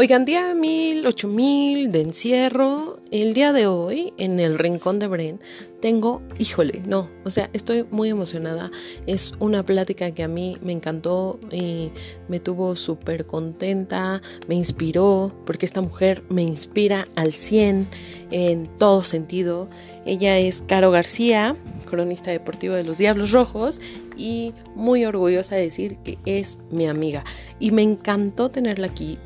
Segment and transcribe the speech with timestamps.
[0.00, 3.00] Oigan, día mil, ocho mil de encierro.
[3.10, 5.40] El día de hoy, en el rincón de Bren,
[5.80, 8.70] tengo, híjole, no, o sea, estoy muy emocionada.
[9.08, 11.90] Es una plática que a mí me encantó y
[12.28, 17.88] me tuvo súper contenta, me inspiró, porque esta mujer me inspira al 100
[18.30, 19.68] en todo sentido.
[20.06, 21.56] Ella es Caro García,
[21.86, 23.80] cronista deportivo de los Diablos Rojos
[24.16, 27.24] y muy orgullosa de decir que es mi amiga.
[27.58, 29.18] Y me encantó tenerla aquí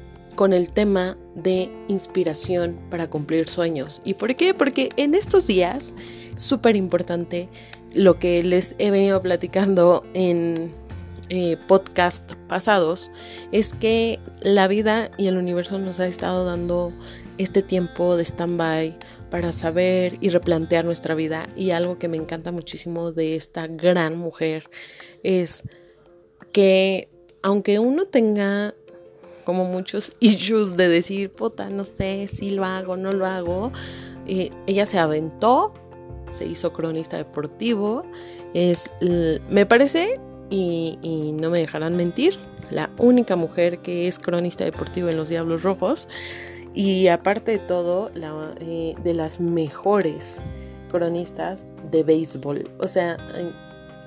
[0.42, 4.02] con el tema de inspiración para cumplir sueños.
[4.02, 4.52] ¿Y por qué?
[4.54, 5.94] Porque en estos días,
[6.34, 7.48] súper importante,
[7.94, 10.74] lo que les he venido platicando en
[11.28, 13.12] eh, podcast pasados,
[13.52, 16.92] es que la vida y el universo nos ha estado dando
[17.38, 18.98] este tiempo de stand-by
[19.30, 21.48] para saber y replantear nuestra vida.
[21.54, 24.68] Y algo que me encanta muchísimo de esta gran mujer
[25.22, 25.62] es
[26.52, 27.08] que
[27.44, 28.74] aunque uno tenga
[29.44, 33.72] como muchos issues de decir, puta, no sé si lo hago, no lo hago.
[34.26, 35.74] Eh, ella se aventó,
[36.30, 38.04] se hizo cronista deportivo.
[38.54, 38.90] Es,
[39.48, 42.38] me parece, y, no me dejarán mentir,
[42.70, 46.08] la única mujer que es cronista deportivo en los Diablos Rojos.
[46.74, 50.42] Y aparte de todo, la, eh, de las mejores
[50.90, 52.70] cronistas de béisbol.
[52.78, 53.16] O sea,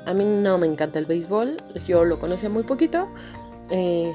[0.05, 3.09] a mí no me encanta el béisbol, yo lo conocía muy poquito.
[3.71, 4.13] Eh,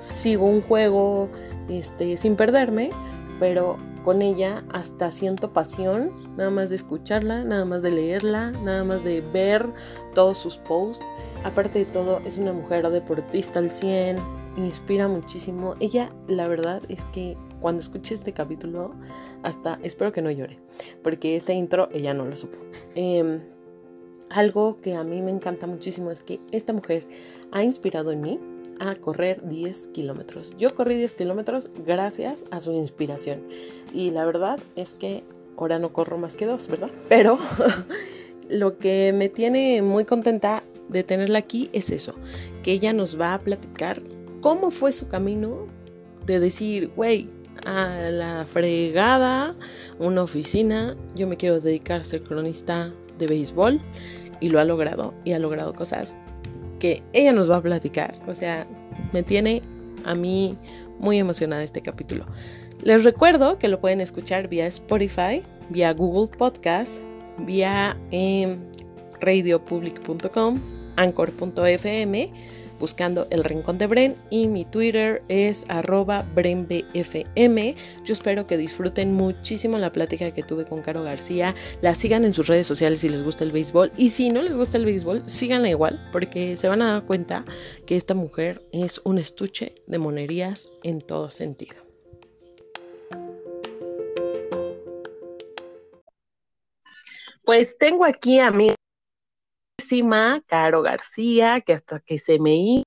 [0.00, 1.28] sigo un juego
[1.68, 2.90] este, sin perderme,
[3.38, 8.82] pero con ella hasta siento pasión, nada más de escucharla, nada más de leerla, nada
[8.84, 9.66] más de ver
[10.14, 11.04] todos sus posts.
[11.44, 14.18] Aparte de todo, es una mujer deportista al 100,
[14.56, 15.74] inspira muchísimo.
[15.80, 18.94] Ella, la verdad es que cuando escuché este capítulo,
[19.42, 20.58] hasta espero que no llore,
[21.02, 22.58] porque este intro ella no lo supo.
[22.94, 23.40] Em,
[24.30, 27.06] algo que a mí me encanta muchísimo es que esta mujer
[27.52, 28.38] ha inspirado en mí
[28.80, 30.56] a correr 10 kilómetros.
[30.56, 33.42] Yo corrí 10 kilómetros gracias a su inspiración.
[33.92, 35.22] Y la verdad es que
[35.56, 36.90] ahora no corro más que dos, ¿verdad?
[37.08, 37.38] Pero
[38.48, 42.14] lo que me tiene muy contenta de tenerla aquí es eso,
[42.64, 44.02] que ella nos va a platicar
[44.40, 45.66] cómo fue su camino
[46.26, 47.28] de decir, güey,
[47.64, 49.54] a la fregada,
[49.98, 53.80] una oficina, yo me quiero dedicar a ser cronista de béisbol
[54.40, 56.16] y lo ha logrado y ha logrado cosas
[56.80, 58.18] que ella nos va a platicar.
[58.26, 58.66] O sea,
[59.12, 59.62] me tiene
[60.04, 60.58] a mí
[60.98, 62.26] muy emocionada este capítulo.
[62.82, 67.00] Les recuerdo que lo pueden escuchar vía Spotify, vía Google Podcast,
[67.38, 68.56] vía eh,
[69.20, 70.58] radiopublic.com,
[70.96, 72.32] anchor.fm
[72.80, 77.76] buscando El Rincón de Bren y mi Twitter es arroba BrenBFM.
[78.04, 81.54] Yo espero que disfruten muchísimo la plática que tuve con Caro García.
[81.82, 84.56] La sigan en sus redes sociales si les gusta el béisbol y si no les
[84.56, 87.44] gusta el béisbol, síganla igual porque se van a dar cuenta
[87.86, 91.76] que esta mujer es un estuche de monerías en todo sentido.
[97.44, 98.70] Pues tengo aquí a mi
[100.46, 102.84] Caro García, que hasta que se me hizo,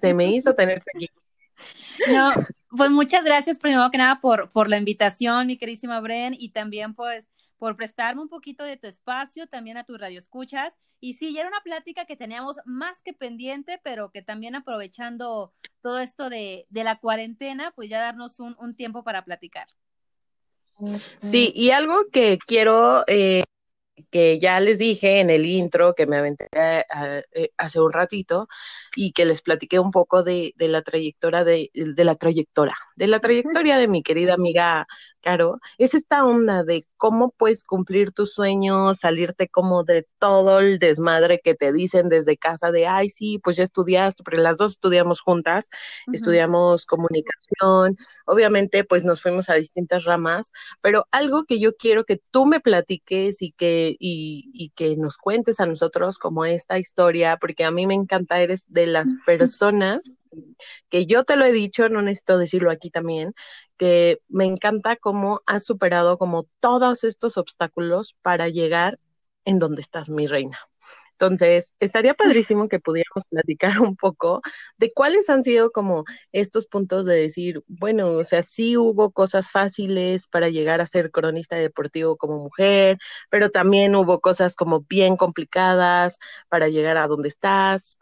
[0.00, 1.08] se me hizo tener aquí.
[2.08, 2.30] No,
[2.70, 6.94] pues muchas gracias primero que nada por, por la invitación, mi querísima Bren, y también
[6.94, 7.28] pues
[7.58, 10.78] por prestarme un poquito de tu espacio, también a tus radioescuchas.
[11.00, 15.52] Y sí, ya era una plática que teníamos más que pendiente, pero que también aprovechando
[15.82, 19.68] todo esto de, de la cuarentena, pues ya darnos un, un, tiempo para platicar.
[21.18, 23.42] Sí, y algo que quiero eh,
[24.10, 26.84] que ya les dije en el intro que me aventé eh,
[27.32, 28.48] eh, hace un ratito
[29.00, 33.06] y que les platiqué un poco de, de la trayectoria de, de, la trayectoria, de
[33.06, 34.88] la trayectoria de mi querida amiga
[35.20, 40.78] Caro, es esta onda de cómo puedes cumplir tus sueños, salirte como de todo el
[40.78, 44.72] desmadre que te dicen desde casa de, ay, sí, pues ya estudiaste, porque las dos
[44.72, 45.70] estudiamos juntas,
[46.12, 52.20] estudiamos comunicación, obviamente pues nos fuimos a distintas ramas, pero algo que yo quiero que
[52.30, 57.36] tú me platiques y que, y, y que nos cuentes a nosotros como esta historia,
[57.40, 60.00] porque a mí me encanta, eres de las personas
[60.88, 63.34] que yo te lo he dicho, no necesito decirlo aquí también,
[63.76, 68.98] que me encanta cómo has superado como todos estos obstáculos para llegar
[69.44, 70.58] en donde estás, mi reina.
[71.12, 74.40] Entonces, estaría padrísimo que pudiéramos platicar un poco
[74.76, 79.50] de cuáles han sido como estos puntos de decir, bueno, o sea, sí hubo cosas
[79.50, 82.98] fáciles para llegar a ser cronista deportivo como mujer,
[83.30, 86.18] pero también hubo cosas como bien complicadas
[86.48, 87.98] para llegar a donde estás.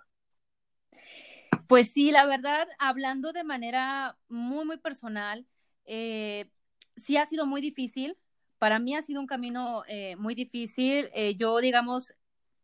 [1.68, 5.46] Pues sí, la verdad, hablando de manera muy, muy personal,
[5.84, 6.50] eh,
[6.96, 8.16] sí ha sido muy difícil.
[8.58, 11.10] Para mí ha sido un camino eh, muy difícil.
[11.12, 12.14] Eh, yo, digamos,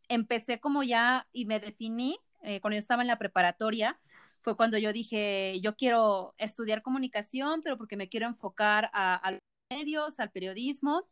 [0.09, 2.19] empecé como ya y me definí
[2.61, 4.01] cuando yo estaba en la preparatoria
[4.41, 9.41] fue cuando yo dije, yo quiero estudiar comunicación, pero porque me quiero enfocar a, los
[9.71, 11.09] medios, al periodismo.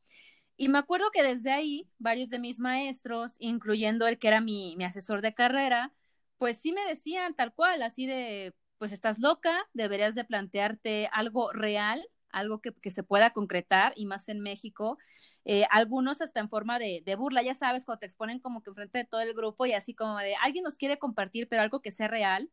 [0.57, 4.77] Y me acuerdo que desde ahí, varios de mis maestros, incluyendo el que era mi
[4.85, 5.93] asesor de carrera,
[6.41, 11.53] pues sí me decían tal cual, así de, pues estás loca, deberías de plantearte algo
[11.53, 14.97] real, algo que, que se pueda concretar, y más en México.
[15.45, 18.71] Eh, algunos hasta en forma de, de, burla, ya sabes, cuando te exponen como que
[18.71, 21.83] enfrente de todo el grupo y así como de, alguien nos quiere compartir, pero algo
[21.83, 22.51] que sea real.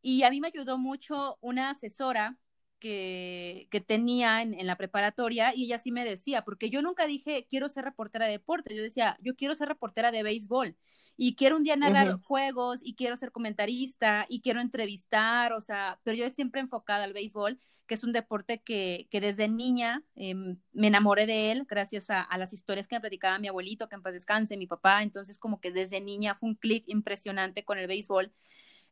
[0.00, 2.38] Y a mí me ayudó mucho una asesora
[2.80, 7.06] que, que tenía en, en, la preparatoria y ella sí me decía, porque yo nunca
[7.06, 10.76] dije, quiero ser reportera de deporte, yo decía, yo quiero ser reportera de béisbol
[11.16, 16.00] y quiero un día narrar juegos y quiero ser comentarista y quiero entrevistar, o sea,
[16.02, 20.58] pero yo siempre enfocada al béisbol, que es un deporte que, que desde niña em,
[20.72, 23.96] me enamoré de él gracias a, a, las historias que me platicaba mi abuelito, que
[23.96, 27.78] en paz descanse, mi papá, entonces como que desde niña fue un clic impresionante con
[27.78, 28.32] el béisbol.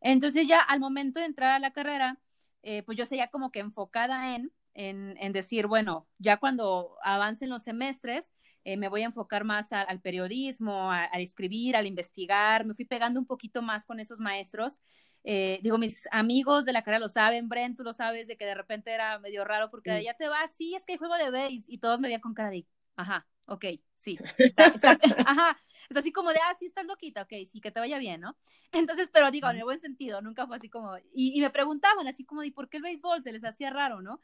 [0.00, 2.18] Entonces ya al momento de entrar a la carrera,
[2.62, 7.50] eh, pues yo seguía como que enfocada en, en, en, decir, bueno, ya cuando avancen
[7.50, 8.32] los semestres,
[8.64, 13.18] eh, me voy a enfocar más al periodismo, a, escribir, al investigar, me fui pegando
[13.18, 14.78] un poquito más con esos maestros.
[15.24, 18.44] Eh, digo, mis amigos de la carrera lo saben, Brent, tú lo sabes, de que
[18.44, 21.30] de repente era medio raro porque ya te vas, sí, es que hay juego de
[21.30, 22.66] base, y todos me veían con cara de,
[22.96, 23.64] ajá, ok,
[23.96, 24.18] sí,
[25.26, 25.56] ajá,
[25.88, 28.36] es así como de, ah, sí, estás loquita, ok, sí, que te vaya bien, ¿no?
[28.72, 32.24] Entonces, pero digo, en el buen sentido, nunca fue así como, y, me preguntaban así
[32.24, 34.20] como, ¿y por qué el béisbol se les hacía raro, no?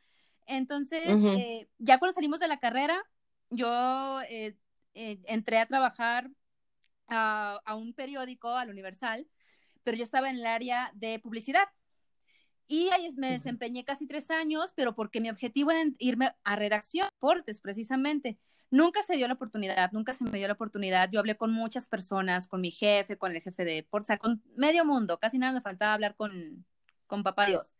[0.46, 3.02] Entonces, eh, ya cuando salimos de la carrera,
[3.48, 4.56] yo eh,
[4.92, 6.30] eh, entré a trabajar
[7.08, 9.26] a, a, un periódico, al Universal,
[9.84, 11.66] pero yo estaba en el área de publicidad.
[12.66, 17.08] Y ahí me desempeñé casi tres años, pero porque mi objetivo era irme a redacción,
[17.10, 18.38] deportes precisamente.
[18.74, 21.08] Nunca se dio la oportunidad, nunca se me dio la oportunidad.
[21.08, 24.84] Yo hablé con muchas personas, con mi jefe, con el jefe de deportes, con medio
[24.84, 26.66] mundo, casi nada me faltaba hablar con,
[27.06, 27.76] con papá Dios.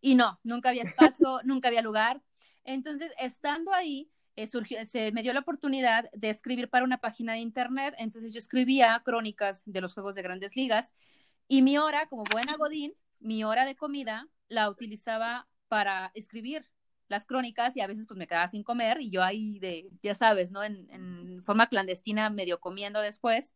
[0.00, 2.22] Y no, nunca había espacio, nunca había lugar.
[2.62, 7.32] Entonces, estando ahí, eh, surgió, se me dio la oportunidad de escribir para una página
[7.32, 10.92] de internet, entonces yo escribía crónicas de los juegos de grandes ligas
[11.48, 16.70] y mi hora, como buena Godín, mi hora de comida la utilizaba para escribir
[17.08, 20.14] las crónicas y a veces pues me quedaba sin comer y yo ahí de, ya
[20.14, 20.62] sabes, ¿no?
[20.64, 23.52] En, forma clandestina medio comiendo después.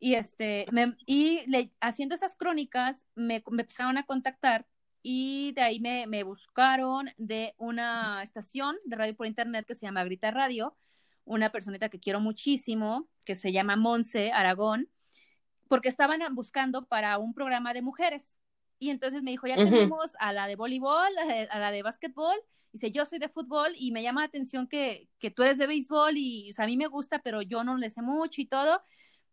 [0.00, 4.66] Y este, me, y le, haciendo esas crónicas me, me empezaron a contactar
[5.02, 9.86] y de ahí me, me, buscaron de una estación de radio por internet que se
[9.86, 10.76] llama Grita Radio,
[11.24, 14.88] una personita que quiero muchísimo, que se llama Monse Aragón,
[15.68, 18.37] porque estaban buscando para un programa de mujeres.
[18.78, 21.10] Y entonces me dijo, ya tenemos a la de voleibol,
[21.50, 22.36] a la de básquetbol,
[22.72, 25.66] dice, yo soy de fútbol y me llama la atención que, que tú eres de
[25.66, 28.46] béisbol y o sea, a mí me gusta, pero yo no le sé mucho y
[28.46, 28.82] todo.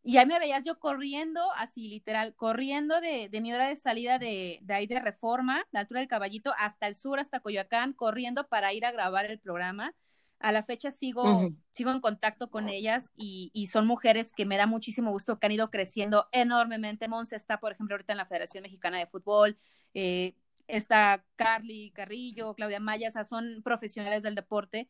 [0.04, 4.20] Y ahí me veías yo corriendo, así literal, corriendo de, de mi hora de salida
[4.20, 8.48] de, de, ahí de Reforma, la altura del Caballito, hasta el sur, hasta Coyoacán, corriendo
[8.48, 9.94] para ir a grabar el programa.
[10.46, 14.58] A la fecha sigo, sigo en contacto con ellas y, y, son mujeres que me
[14.58, 17.08] da muchísimo gusto, que han ido creciendo enormemente.
[17.08, 19.58] Monse está, por ejemplo, ahorita en la Federación Mexicana de Fútbol.
[19.94, 20.36] Eh,
[20.68, 24.90] está Carly Carrillo, Claudia Maya, o sea, son profesionales del deporte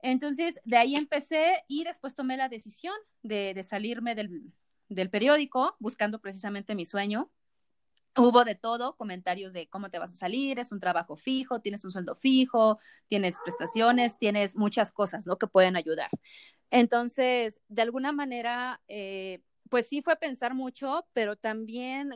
[0.00, 4.52] entonces, de ahí empecé y después tomé la decisión de, de salirme del,
[4.88, 7.24] del, periódico, buscando precisamente mi sueño.
[8.18, 11.84] Hubo de todo, comentarios de cómo te vas a salir, es un trabajo fijo, tienes
[11.84, 15.38] un sueldo fijo, tienes prestaciones, tienes muchas cosas, ¿no?
[15.38, 16.10] Que pueden ayudar.
[16.70, 19.40] Entonces, de alguna manera, eh,
[19.70, 22.10] pues sí fue pensar mucho, pero también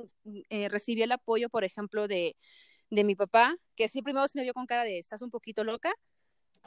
[0.50, 2.37] eh, recibí el apoyo, por ejemplo, de,
[2.91, 5.62] de mi papá, que sí primero se me vio con cara de, estás un poquito
[5.62, 5.93] loca,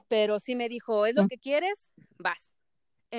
[0.07, 1.91] pero sí me dijo, ¿es lo que quieres?
[2.17, 2.53] Vas.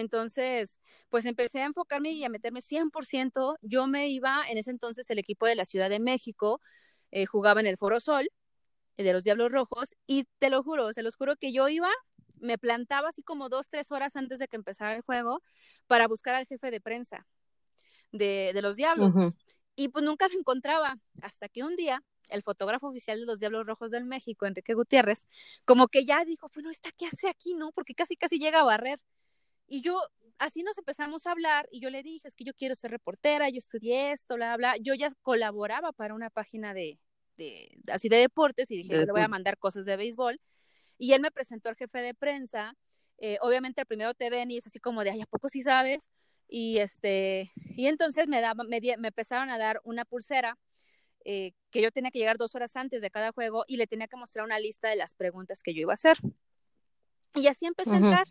[0.00, 3.56] Entonces, pues empecé a enfocarme y a meterme 100%.
[3.62, 6.60] Yo me iba, en ese entonces el equipo de la Ciudad de México
[7.10, 8.28] eh, jugaba en el Foro Sol,
[8.96, 11.90] eh, de los Diablos Rojos, y te lo juro, se los juro que yo iba,
[12.38, 15.42] me plantaba así como dos, tres horas antes de que empezara el juego
[15.86, 17.26] para buscar al jefe de prensa
[18.12, 19.14] de, de los Diablos.
[19.74, 23.66] Y pues nunca lo encontraba, hasta que un día el fotógrafo oficial de los Diablos
[23.66, 25.26] Rojos del México, Enrique Gutiérrez,
[25.64, 27.72] como que ya dijo, bueno, ¿esta qué hace aquí, no?
[27.72, 29.00] Porque casi, casi llega a barrer.
[29.66, 30.00] Y yo,
[30.38, 33.48] así nos empezamos a hablar y yo le dije, es que yo quiero ser reportera,
[33.48, 34.76] yo estudié esto, bla, bla.
[34.78, 36.98] Yo ya colaboraba para una página de,
[37.36, 40.40] de así de deportes y dije, le voy a mandar cosas de béisbol.
[40.98, 42.74] Y él me presentó al jefe de prensa.
[43.18, 45.62] Eh, obviamente el primero te ven y es así como de, ay, ¿a poco sí
[45.62, 46.10] sabes?
[46.48, 50.56] Y este, y entonces me daba, me, me empezaron a dar una pulsera
[51.24, 54.06] eh, que yo tenía que llegar dos horas antes de cada juego y le tenía
[54.06, 56.18] que mostrar una lista de las preguntas que yo iba a hacer.
[57.34, 58.26] Y así empecé a entrar.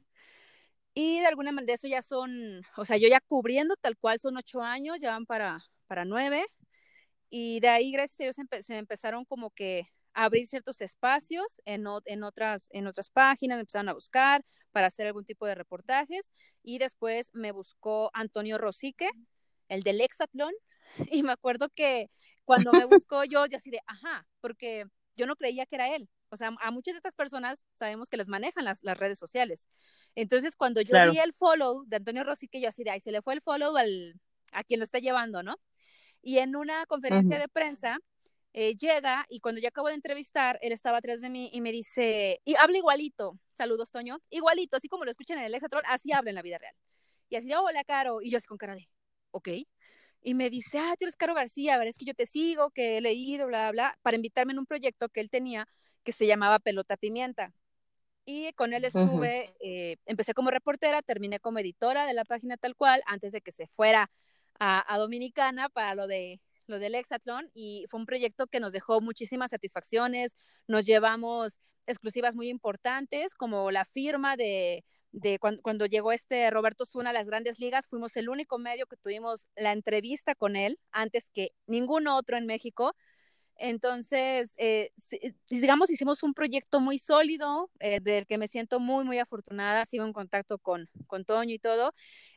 [0.96, 4.38] Y de alguna manera eso ya son, o sea, yo ya cubriendo tal cual son
[4.38, 6.46] ocho años, ya van para, para nueve.
[7.30, 11.86] Y de ahí, gracias a Dios, se empezaron como que a abrir ciertos espacios en,
[12.06, 16.32] en, otras, en otras páginas, me empezaron a buscar para hacer algún tipo de reportajes
[16.64, 19.10] y después me buscó Antonio Rosique,
[19.68, 20.54] el del Hexatlón,
[21.12, 22.10] y me acuerdo que
[22.46, 24.86] cuando me buscó yo, yo así de, ajá, porque
[25.18, 26.10] yo no creía que era él.
[26.30, 29.68] O sea, a muchas de estas personas sabemos que les manejan las, las redes sociales.
[30.16, 33.22] Entonces, cuando yo vi el follow de Antonio Rosique, yo así de, ahí se le
[33.22, 34.20] fue el follow al,
[34.52, 35.56] a quien lo está llevando, ¿no?
[36.22, 38.00] Y en una conferencia de prensa,
[38.58, 41.74] eh, llega y cuando yo acabo de entrevistar, él estaba atrás de mí y me
[41.74, 46.14] dice, y habla igualito, saludos Toño, igualito, así como lo escuchan en el Exatrol, así
[46.14, 46.74] habla en la vida real.
[47.28, 48.88] Y así de, hola Caro, y yo así con cara de,
[49.32, 49.50] ok.
[50.22, 52.72] Y me dice, ah, tú eres Caro García, a ver, es que yo te sigo,
[52.72, 55.68] que he leído, bla, bla, bla, para invitarme en un proyecto que él tenía
[56.06, 57.54] que se llamaba Pelota Pimienta.
[58.26, 62.76] Y con él estuve, eh, empecé como reportera, terminé como editora de la página tal
[62.76, 64.10] cual, antes de que se fuera
[64.60, 69.00] a, Dominicana para lo de lo del Hexatlón y fue un proyecto que nos dejó
[69.00, 70.36] muchísimas satisfacciones,
[70.68, 74.84] nos llevamos exclusivas muy importantes como la firma de,
[75.16, 78.98] de cuando, llegó este Roberto Zuna a las grandes ligas, fuimos el único medio que
[78.98, 82.96] tuvimos la entrevista con él antes que ningún otro en México.
[83.58, 84.92] Entonces, eh,
[85.50, 90.06] digamos, hicimos un proyecto muy sólido, eh, del que me siento muy, muy afortunada, sigo
[90.06, 91.94] en contacto con, con Toño y todo.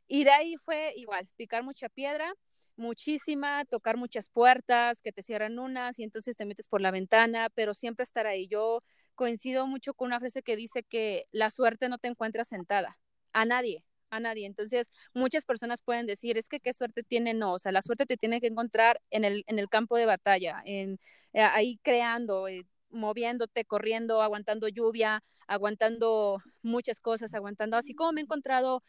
[0.07, 2.33] Y de ahí fue igual, picar mucha piedra,
[2.77, 7.51] muchísima, tocar muchas puertas, que te cierran unas y entonces te metes por la ventana,
[7.55, 8.47] pero siempre estar ahí.
[8.49, 8.81] Yo
[9.15, 12.99] coincido mucho con una frase que dice que la suerte no te encuentra sentada,
[13.33, 14.47] a nadie, a nadie.
[14.47, 18.07] Entonces, muchas personas pueden decir, es que qué suerte tiene, no, o sea, la suerte
[18.07, 20.99] te tiene que encontrar en el, en el campo de batalla, en,
[21.33, 28.21] eh, ahí creando, eh, moviéndote, corriendo, aguantando lluvia, aguantando muchas cosas, aguantando, así como me
[28.21, 28.83] he encontrado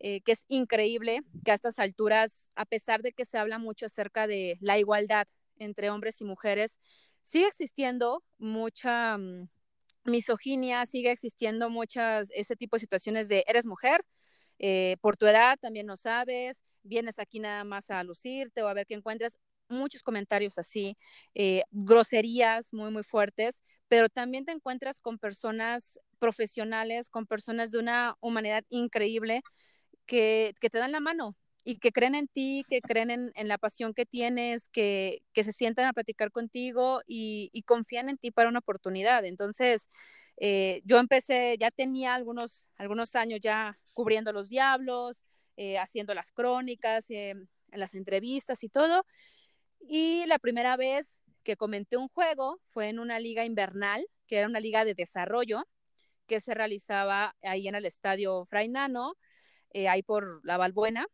[0.00, 3.86] eh, que es increíble que a estas alturas, a pesar de que se habla mucho
[3.86, 5.26] acerca de la igualdad
[5.58, 6.78] entre hombres y mujeres,
[7.22, 9.48] sigue existiendo mucha mm,
[10.04, 14.04] misoginia, sigue existiendo muchas, ese tipo de situaciones de eres mujer,
[14.58, 18.74] eh, por tu edad también no sabes, vienes aquí nada más a lucirte o a
[18.74, 20.96] ver qué encuentras, muchos comentarios así,
[21.34, 27.78] eh, groserías muy, muy fuertes, pero también te encuentras con personas profesionales, con personas de
[27.78, 29.42] una humanidad increíble
[30.06, 33.92] que, te dan la mano y que creen en ti, que creen en, la pasión
[33.94, 39.24] que tienes, que, se sientan a platicar contigo y, confían en ti para una oportunidad.
[39.24, 39.88] Entonces,
[40.38, 45.24] eh, yo empecé, ya tenía algunos, algunos años ya cubriendo los diablos,
[45.56, 47.34] eh, haciendo las crónicas, eh,
[47.72, 49.06] las entrevistas y todo.
[49.88, 54.48] Y la primera vez que comenté un juego fue en una liga invernal, que era
[54.48, 55.66] una liga de desarrollo
[56.26, 59.14] que se realizaba ahí en el estadio Frainano
[59.70, 61.06] eh, ahí por la Valbuena,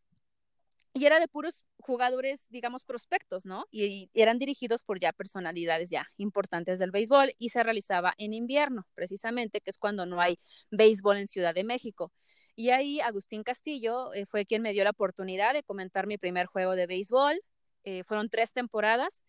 [0.95, 3.67] y era de puros jugadores, digamos, prospectos, ¿no?
[3.71, 8.87] Y, eran dirigidos por ya personalidades ya importantes del béisbol y se realizaba en invierno,
[8.95, 10.39] precisamente, que es cuando no hay
[10.71, 12.13] béisbol en Ciudad de México.
[12.55, 16.47] Y ahí Agustín Castillo eh, fue quien me dio la oportunidad de comentar mi primer
[16.47, 17.41] juego de béisbol.
[17.85, 19.23] Eh, fueron tres temporadas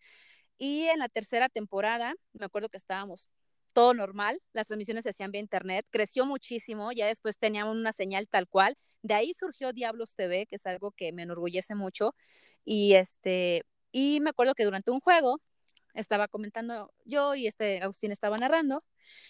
[0.58, 3.30] y en la tercera temporada, me acuerdo que estábamos
[3.72, 8.28] todo normal, las transmisiones se hacían vía internet, creció muchísimo, ya después teníamos una señal
[8.28, 12.14] tal cual, de ahí surgió Diablos TV, que es algo que me enorgullece mucho,
[12.64, 15.40] y este, y me acuerdo que durante un juego
[15.94, 18.84] estaba comentando yo y este Agustín estaba narrando,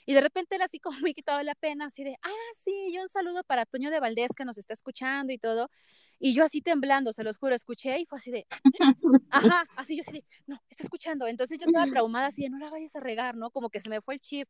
[0.06, 2.92] y de repente él así como muy quitado de la pena, así de, ah, sí,
[2.94, 5.70] yo un saludo para Toño de Valdés que nos está escuchando y todo,
[6.18, 8.46] y yo así temblando, se los juro, escuché y fue así de,
[9.30, 11.26] ajá, así yo así de, no, está escuchando.
[11.26, 13.50] Entonces yo estaba traumada así de, no la vayas a regar, ¿no?
[13.50, 14.48] Como que se me fue el chip.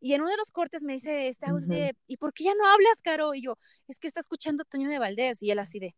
[0.00, 2.66] Y en uno de los cortes me dice, está usted, ¿y por qué ya no
[2.66, 3.34] hablas, Caro?
[3.34, 5.40] Y yo, es que está escuchando Toño de Valdés.
[5.42, 5.94] Y él así de,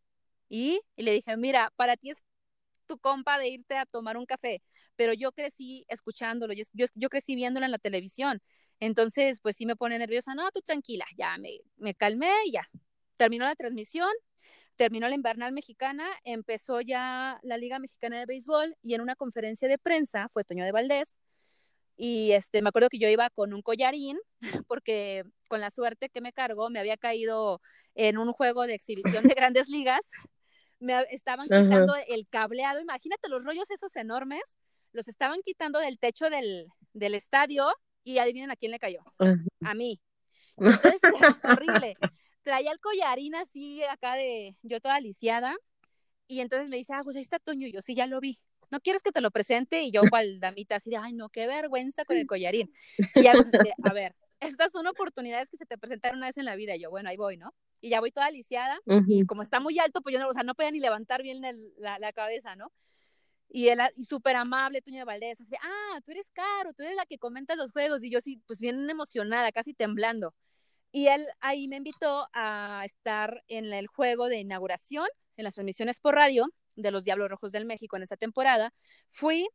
[0.48, 0.82] ¿y?
[0.94, 2.18] Y le dije, mira, para ti es
[2.86, 4.62] tu compa de irte a tomar un café,
[4.96, 8.40] pero yo crecí escuchándolo, yo, yo, yo crecí viéndolo en la televisión.
[8.80, 12.68] Entonces, pues sí me pone nerviosa, no, tú tranquila, ya me, me calmé y ya.
[13.16, 14.10] Terminó la transmisión,
[14.76, 19.68] terminó la invernal mexicana, empezó ya la Liga Mexicana de Béisbol y en una conferencia
[19.68, 21.16] de prensa fue Toño de Valdés
[21.96, 24.18] y este, me acuerdo que yo iba con un collarín
[24.68, 27.60] porque con la suerte que me cargó me había caído
[27.94, 30.00] en un juego de exhibición de grandes ligas,
[30.80, 34.42] me estaban quitando el cableado, imagínate los rollos esos enormes,
[34.92, 37.66] los estaban quitando del techo del, del estadio
[38.02, 39.00] y adivinen a quién le cayó,
[39.62, 40.00] a mí.
[40.56, 41.00] Entonces,
[41.44, 41.96] horrible
[42.44, 45.56] traía el collarín así acá de yo toda lisiada.
[46.28, 47.66] Y entonces me dice, ah, pues ahí está Toño.
[47.66, 48.38] Y yo, sí, ya lo vi.
[48.70, 49.82] ¿No quieres que te lo presente?
[49.82, 52.72] Y yo, cual damita, así de, ay, no, qué vergüenza con el collarín.
[53.14, 53.50] Y hago así
[53.82, 56.76] a ver, estas son oportunidades que se te presentaron una vez en la vida.
[56.76, 57.52] Y yo, bueno, ahí voy, ¿no?
[57.84, 58.78] Y ya voy toda lisiada.
[59.06, 61.42] Y como está muy alto, pues yo no, o sea, no podía ni levantar bien
[61.76, 62.72] la, la, cabeza, ¿no?
[63.50, 66.96] y él, y súper amable, Toño de Valdés, así, ah, tú eres Caro, tú eres
[66.96, 70.34] la que comenta los juegos, y yo sí, pues bien emocionada, casi temblando.
[70.92, 76.00] Y él ahí me invitó a estar en el juego de inauguración, en las transmisiones
[76.00, 78.72] por radio de los Diablos Rojos del México en esa temporada.
[79.10, 79.46] Fui,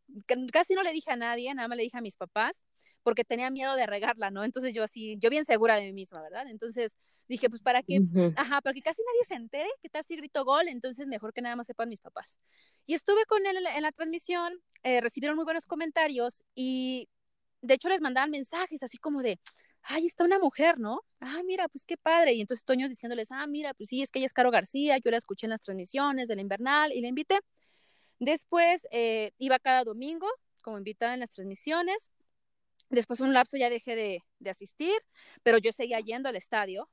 [0.53, 2.63] casi no le dije a nadie, nada más le dije a mis papás,
[3.03, 4.43] porque tenía miedo de regarla, ¿no?
[4.43, 6.47] Entonces yo así, yo bien segura de mí misma, ¿verdad?
[6.47, 6.95] Entonces
[7.29, 8.01] dije, pues para qué,
[8.35, 11.41] ajá, para que casi nadie se entere que tal si grito gol, entonces mejor que
[11.41, 12.37] nada más sepan mis papás.
[12.85, 17.07] Y estuve con él en la, transmisión, eh, recibieron muy buenos comentarios y
[17.61, 19.39] de hecho les mandaban mensajes así como de,
[19.83, 21.01] ay, está una mujer, ¿no?
[21.19, 22.33] Ah, mira, pues qué padre.
[22.33, 25.11] Y entonces Toño diciéndoles, ah, mira, pues sí, es que ella es Caro García, yo
[25.11, 27.39] la escuché en las transmisiones de la invernal y la invité.
[28.19, 30.27] Después eh, iba cada domingo
[30.61, 32.11] como invitada en las transmisiones.
[32.89, 34.95] Después un lapso ya dejé de, de asistir,
[35.43, 36.89] pero yo seguía yendo al estadio.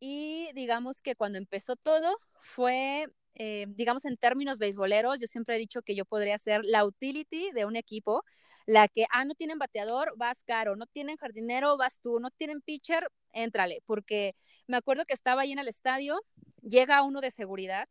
[0.00, 5.58] Y digamos que cuando empezó todo fue eh, digamos en términos beisboleros, yo siempre he
[5.58, 8.22] dicho que yo podría ser la utility de un equipo,
[8.66, 12.60] la que, ah, no tienen bateador, vas caro, no tienen jardinero, vas tú, no tienen
[12.60, 14.34] pitcher, éntrale, porque
[14.66, 16.20] me acuerdo que estaba ahí en el estadio,
[16.62, 17.88] llega uno de seguridad,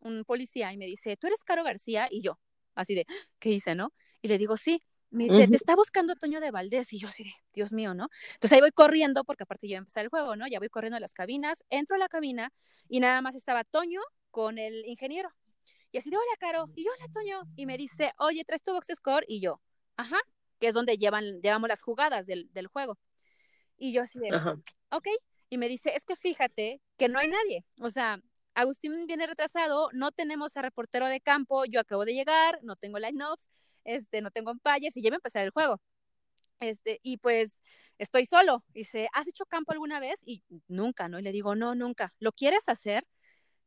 [0.00, 2.08] un policía, y me dice, ¿tú eres Caro García?
[2.10, 2.38] Y yo,
[2.74, 3.06] así de,
[3.38, 3.92] ¿qué hice, no?
[4.22, 4.82] Y le digo, sí.
[5.14, 6.92] Me dice, te está buscando Toño de Valdés.
[6.92, 8.08] Y yo de, Dios mío, ¿no?
[8.34, 10.48] Entonces ahí voy corriendo, porque aparte ya empezar el juego, ¿no?
[10.48, 12.52] Ya voy corriendo a las cabinas, entro a la cabina
[12.88, 14.00] y nada más estaba Toño,
[14.32, 15.30] con el ingeniero.
[15.92, 16.68] Y así de, hola, Caro.
[16.74, 17.42] Y yo, hola, Toño.
[17.54, 19.24] Y me dice, oye, ¿traes tu box score?
[19.28, 19.60] Y yo,
[19.96, 20.18] ajá,
[20.58, 22.98] que es donde llevan, llevamos las jugadas del, del juego.
[23.76, 24.36] Y yo así de,
[24.90, 25.06] ok.
[25.48, 27.64] Y me dice, es que fíjate que no hay nadie.
[27.80, 28.18] O sea,
[28.54, 32.98] Agustín viene retrasado, no tenemos a reportero de campo, yo acabo de llegar, no tengo
[32.98, 33.48] line-ups,
[33.84, 35.80] este, no tengo empalles y ya me empezar el juego.
[36.60, 37.60] Este, y pues
[37.98, 38.64] estoy solo.
[38.72, 40.20] Y dice, ¿has hecho campo alguna vez?
[40.24, 41.18] Y nunca, ¿no?
[41.18, 42.14] Y le digo, no, nunca.
[42.18, 43.06] ¿Lo quieres hacer?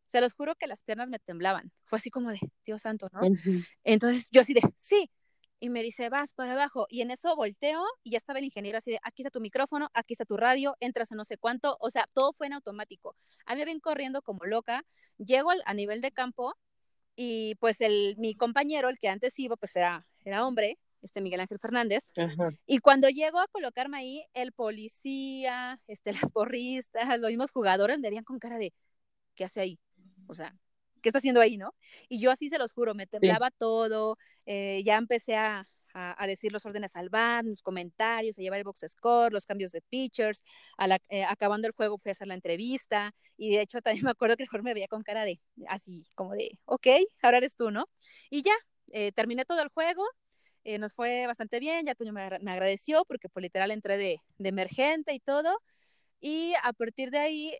[0.07, 1.71] Se los juro que las piernas me temblaban.
[1.85, 3.21] Fue así como de, Dios santo, ¿no?
[3.83, 5.11] Entonces yo así de, sí.
[5.59, 6.85] Y me dice, vas para abajo.
[6.89, 9.89] Y en eso volteo y ya estaba el ingeniero así de, aquí está tu micrófono,
[9.93, 11.77] aquí está tu radio, entras a no sé cuánto.
[11.79, 13.15] O sea, todo fue en automático.
[13.45, 14.83] A mí me ven corriendo como loca.
[15.17, 16.55] Llego al, a nivel de campo
[17.17, 21.39] y pues el, mi compañero, el que antes iba, pues era, era hombre, este Miguel
[21.41, 22.11] Ángel Fernández.
[22.67, 28.09] Y cuando llego a colocarme ahí, el policía, este, las porristas, los mismos jugadores me
[28.09, 28.71] veían con cara de,
[29.35, 29.79] ¿qué hace ahí?
[30.27, 30.55] o sea,
[31.01, 31.73] ¿qué está haciendo ahí, no?
[32.07, 36.51] Y yo así se los juro, me temblaba todo, eh, ya empecé a, a, decir
[36.51, 40.43] los órdenes al band, los comentarios, a llevar el box score, los cambios de pitchers,
[41.09, 44.37] eh, acabando el juego fui a hacer la entrevista, y de hecho también me acuerdo
[44.37, 46.87] que mejor me veía con cara de, así, como de, ok,
[47.21, 47.89] ahora eres tú, ¿no?
[48.29, 48.53] Y ya,
[48.91, 50.03] eh, terminé todo el juego,
[50.79, 54.49] nos fue bastante bien, ya Toño me, me agradeció porque pues literal entré de, de,
[54.49, 55.61] emergente y todo,
[56.19, 57.57] y a partir de ahí,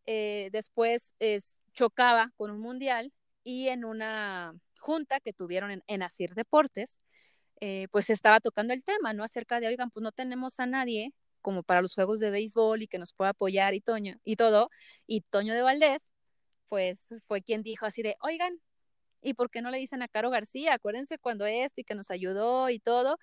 [0.52, 3.14] después es, chocaba con un mundial
[3.46, 6.98] y en una junta que tuvieron en, en Asir Deportes,
[7.62, 9.24] eh, pues estaba tocando el tema, ¿no?
[9.24, 12.88] Acerca de, oigan, pues no tenemos a nadie como para los juegos de béisbol y
[12.88, 14.70] que nos pueda apoyar y Toño y todo.
[15.08, 16.12] Y Toño de Valdés,
[16.70, 18.60] pues fue quien dijo así de, oigan,
[19.22, 20.74] ¿y por qué no le dicen a Caro García?
[20.74, 23.18] Acuérdense cuando esto y que nos ayudó y todo.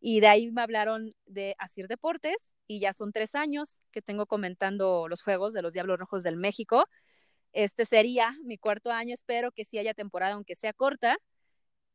[0.00, 4.26] Y de ahí me hablaron de Asir Deportes y ya son tres años que tengo
[4.26, 6.86] comentando los juegos de los Diablos Rojos del México.
[7.52, 11.18] Este sería mi cuarto año, espero que sí haya temporada, aunque sea corta.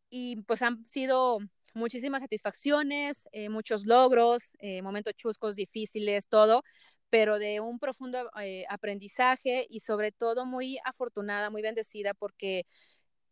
[0.09, 1.39] Y pues han sido
[1.75, 6.63] muchísimas satisfacciones, eh, muchos logros, eh, momentos chuscos, difíciles, todo,
[7.09, 12.65] pero de un profundo eh, aprendizaje y sobre todo muy afortunada, muy bendecida porque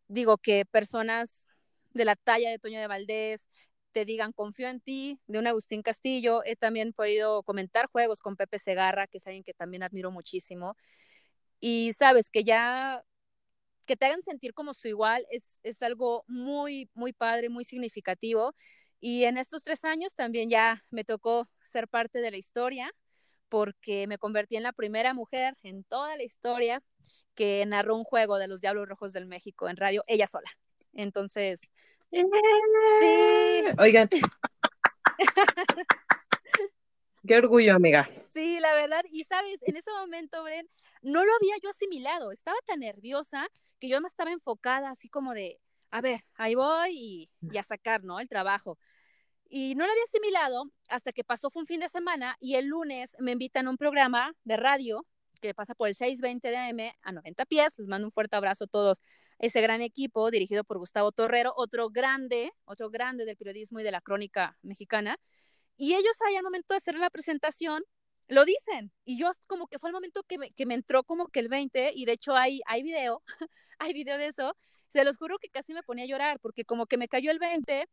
[0.08, 1.46] digo que personas
[1.94, 3.48] de la talla de Toño de Valdés
[3.92, 8.36] te digan confío en ti, de un Agustín Castillo, he también podido comentar juegos con
[8.36, 10.76] Pepe Segarra, que es alguien que también admiro muchísimo,
[11.60, 13.02] y sabes que ya
[13.86, 18.54] que te hagan sentir como su igual es, es algo muy, muy padre, muy significativo.
[19.00, 22.92] Y en estos tres años también ya me tocó ser parte de la historia
[23.48, 26.82] porque me convertí en la primera mujer en toda la historia
[27.34, 30.50] que narró un juego de los Diablos Rojos del México en radio, ella sola.
[30.92, 31.60] Entonces,
[32.10, 32.24] sí.
[33.78, 34.08] Oigan.
[37.26, 38.10] Qué orgullo, amiga.
[38.34, 39.02] Sí, la verdad.
[39.10, 40.68] Y sabes, en ese momento, Bren,
[41.02, 42.32] no lo había yo asimilado.
[42.32, 43.48] Estaba tan nerviosa
[43.80, 45.58] que yo me estaba enfocada así como de,
[45.90, 48.20] a ver, ahí voy y, a sacar, ¿no?
[48.20, 48.78] El trabajo.
[49.48, 52.66] Y no lo había asimilado hasta que pasó, fue un fin de semana y el
[52.66, 55.06] lunes me invitan a un programa de radio
[55.40, 57.78] que pasa por el 620 de AM a 90 pies.
[57.78, 58.98] Les mando un fuerte abrazo a todos
[59.38, 63.92] ese gran equipo dirigido por Gustavo Torrero, otro grande, otro grande del periodismo y de
[63.92, 65.18] la crónica mexicana.
[65.76, 67.82] Y ellos ahí al momento de hacer la presentación,
[68.28, 68.92] lo dicen.
[69.04, 71.48] Y yo como que fue el momento que me, que me entró como que el
[71.48, 73.22] 20, y de hecho hay, hay video,
[73.78, 74.56] hay video de eso.
[74.88, 77.38] se los juro que casi me ponía a llorar porque como que me cayó el
[77.38, 77.88] 20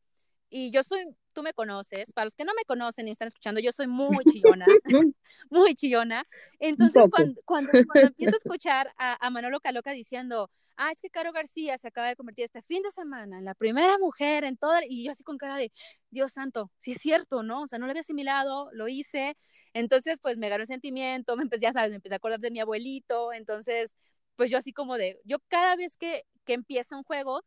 [0.54, 3.62] y yo soy, tú me conoces, para los que no me conocen y están escuchando,
[3.62, 4.66] yo soy muy chillona,
[5.50, 6.28] muy chillona.
[6.60, 11.32] Entonces, cuando, cuando, empiezo a escuchar a, a, Manolo Caloca diciendo, ah, es que Caro
[11.32, 14.82] García se acaba de convertir este fin de semana en la primera mujer en toda,
[14.88, 15.72] y yo así con cara de,
[16.10, 17.64] Dios santo, sí es cierto, ¿no?
[17.64, 19.38] O sea, no lo había asimilado, lo hice.
[19.74, 22.52] Entonces, pues me ganó el sentimiento, me empecé, ya sabes, me empecé a acordar de
[22.52, 23.34] mi abuelito.
[23.34, 23.96] Entonces,
[24.36, 27.44] pues yo así como de, yo cada vez que, que empieza un juego,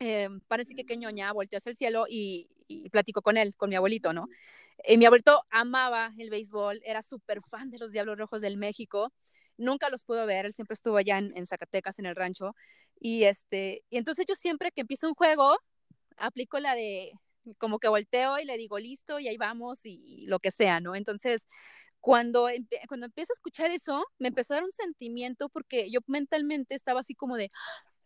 [0.00, 2.48] eh, parece que queñoña volteó hacia el cielo y,
[2.90, 4.28] platico con él, con mi abuelito, ¿no?
[4.88, 9.12] Y mi abuelito amaba el béisbol, era súper fan de los Diablos Rojos del México.
[9.62, 12.54] Nunca los pudo ver, él siempre estuvo allá en, Zacatecas, en el rancho.
[12.98, 15.56] Y, este, y entonces yo siempre que empiezo un juego,
[16.16, 17.12] aplico la de
[17.58, 20.94] como que volteo y le digo listo y ahí vamos y, lo que sea, ¿no?
[20.94, 21.46] Entonces,
[22.00, 22.48] cuando,
[22.88, 27.00] cuando empiezo a escuchar eso, me empezó a dar un sentimiento porque yo mentalmente estaba
[27.00, 27.50] así como de,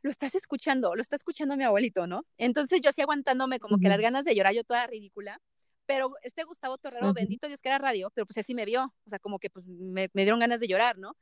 [0.03, 2.25] lo estás escuchando, lo está escuchando mi abuelito, ¿no?
[2.38, 5.40] Entonces yo así aguantándome como que las ganas de llorar, yo toda ridícula,
[5.87, 9.11] pero este Gustavo Torrero, bendito Dios que era radio, pero pues así me vio, o
[9.11, 11.16] sea, como que pues me, me, dieron ganas de llorar, ¿no?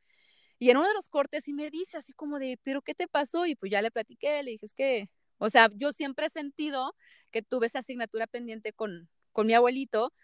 [0.65, 3.07] Y en uno de los cortes sí me dice así como de, pero ¿qué te
[3.07, 3.45] pasó?
[3.45, 6.97] Y pues ya le platiqué, le dije, es que, o sea, yo siempre he sentido
[7.31, 10.15] que tuve esa asignatura pendiente con, con mi abuelito,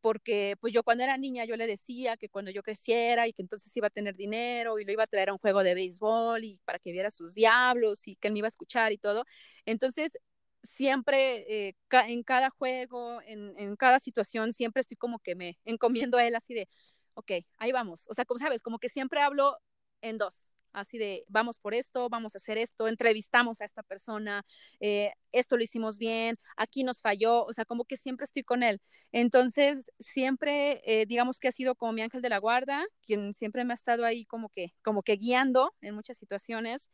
[0.00, 3.42] porque pues yo cuando era niña yo le decía que cuando yo creciera y que
[3.42, 6.44] entonces iba a tener dinero y lo iba a traer a un juego de béisbol
[6.44, 9.26] y para que viera sus diablos y que él me iba a escuchar y todo.
[9.66, 10.18] Entonces,
[10.62, 11.74] siempre eh,
[12.08, 16.36] en cada juego, en, en, cada situación, siempre estoy como que me encomiendo a él
[16.36, 16.68] así de,
[17.14, 18.06] ok, ahí vamos.
[18.08, 19.58] O sea, como sabes, como que siempre hablo
[20.02, 24.44] en dos así de vamos por esto, vamos a hacer esto, entrevistamos a esta persona,
[24.80, 28.62] eh, esto lo hicimos bien, aquí nos falló, o sea, como que siempre estoy con
[28.62, 28.80] él.
[29.12, 33.64] Entonces, siempre, eh, digamos que ha sido como mi ángel de la guarda, quien siempre
[33.64, 36.90] me ha estado ahí como que, como que guiando en muchas situaciones.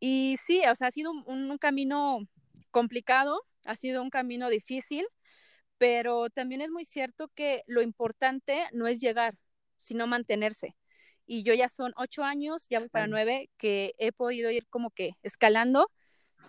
[0.00, 2.20] Y sí, o sea, ha sido un, un camino
[2.70, 5.06] complicado, ha sido un camino difícil,
[5.78, 9.36] pero también es muy cierto que lo importante no es llegar,
[9.76, 10.76] sino mantenerse
[11.26, 14.90] y yo ya son ocho años, ya voy para nueve, que he podido ir como
[14.90, 15.90] que escalando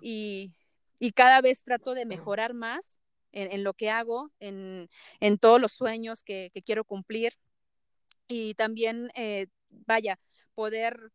[0.01, 0.53] y,
[0.99, 2.99] y cada vez trato de mejorar más
[3.31, 7.33] en, en lo que hago, en, en, todos los sueños que, que quiero cumplir.
[8.27, 10.19] Y también, eh, vaya,
[10.55, 11.11] poder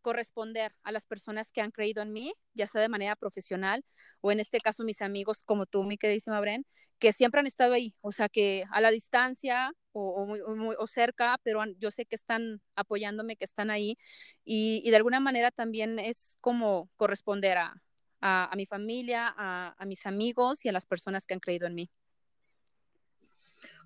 [0.00, 3.84] corresponder a las personas que han creído en mí, ya sea de manera profesional
[4.20, 6.64] o en este caso mis amigos como tú, mi queridísima Bren,
[7.00, 10.40] que siempre han estado ahí, o sea, que a la distancia o, muy,
[10.86, 13.96] cerca, pero yo sé que están apoyándome, que están ahí,
[14.44, 20.64] y, de alguna manera también es como corresponder a mi familia, a, a, mis amigos
[20.64, 21.90] y a las personas que han creído en mí.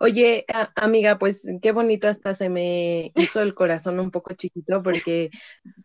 [0.00, 5.30] Oye, amiga, pues qué bonito hasta se me hizo el corazón un poco chiquito porque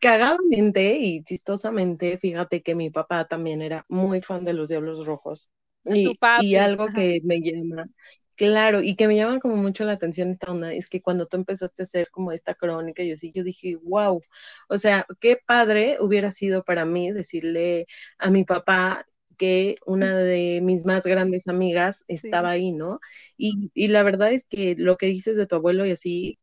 [0.02, 5.48] cagadamente y chistosamente, fíjate que mi papá también era muy fan de los Diablos Rojos.
[5.92, 6.94] Y, y, algo Ajá.
[6.94, 7.90] que me llama,
[8.36, 11.38] claro, y que me llama como mucho la atención esta onda, es que cuando tú
[11.38, 14.22] empezaste a hacer como esta crónica y así, yo dije, wow,
[14.70, 17.86] o sea, qué padre hubiera sido para mí decirle
[18.18, 19.06] a mi papá
[19.38, 22.52] que una de mis más grandes amigas estaba sí.
[22.52, 23.00] ahí, ¿no?
[23.38, 26.40] Y, y la verdad es que lo que dices de tu abuelo y así,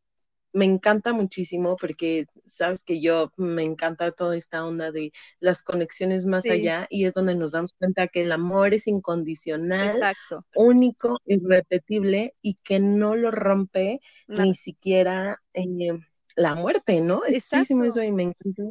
[0.57, 6.25] me encanta muchísimo porque sabes que yo me encanta toda esta onda de las conexiones
[6.25, 6.49] más sí.
[6.49, 10.43] allá y es donde nos damos cuenta que el amor es incondicional, Exacto.
[10.55, 14.45] único, irrepetible y que no lo rompe no.
[14.45, 15.99] ni siquiera eh,
[16.35, 17.23] la muerte, ¿no?
[17.23, 18.63] Es eso y me encanta.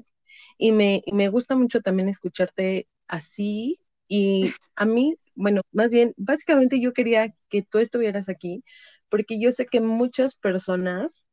[0.59, 4.42] Y me, y me gusta mucho también escucharte así y
[4.75, 8.64] a mí, bueno, más bien, básicamente yo quería que tú estuvieras aquí
[9.09, 11.25] porque yo sé que muchas personas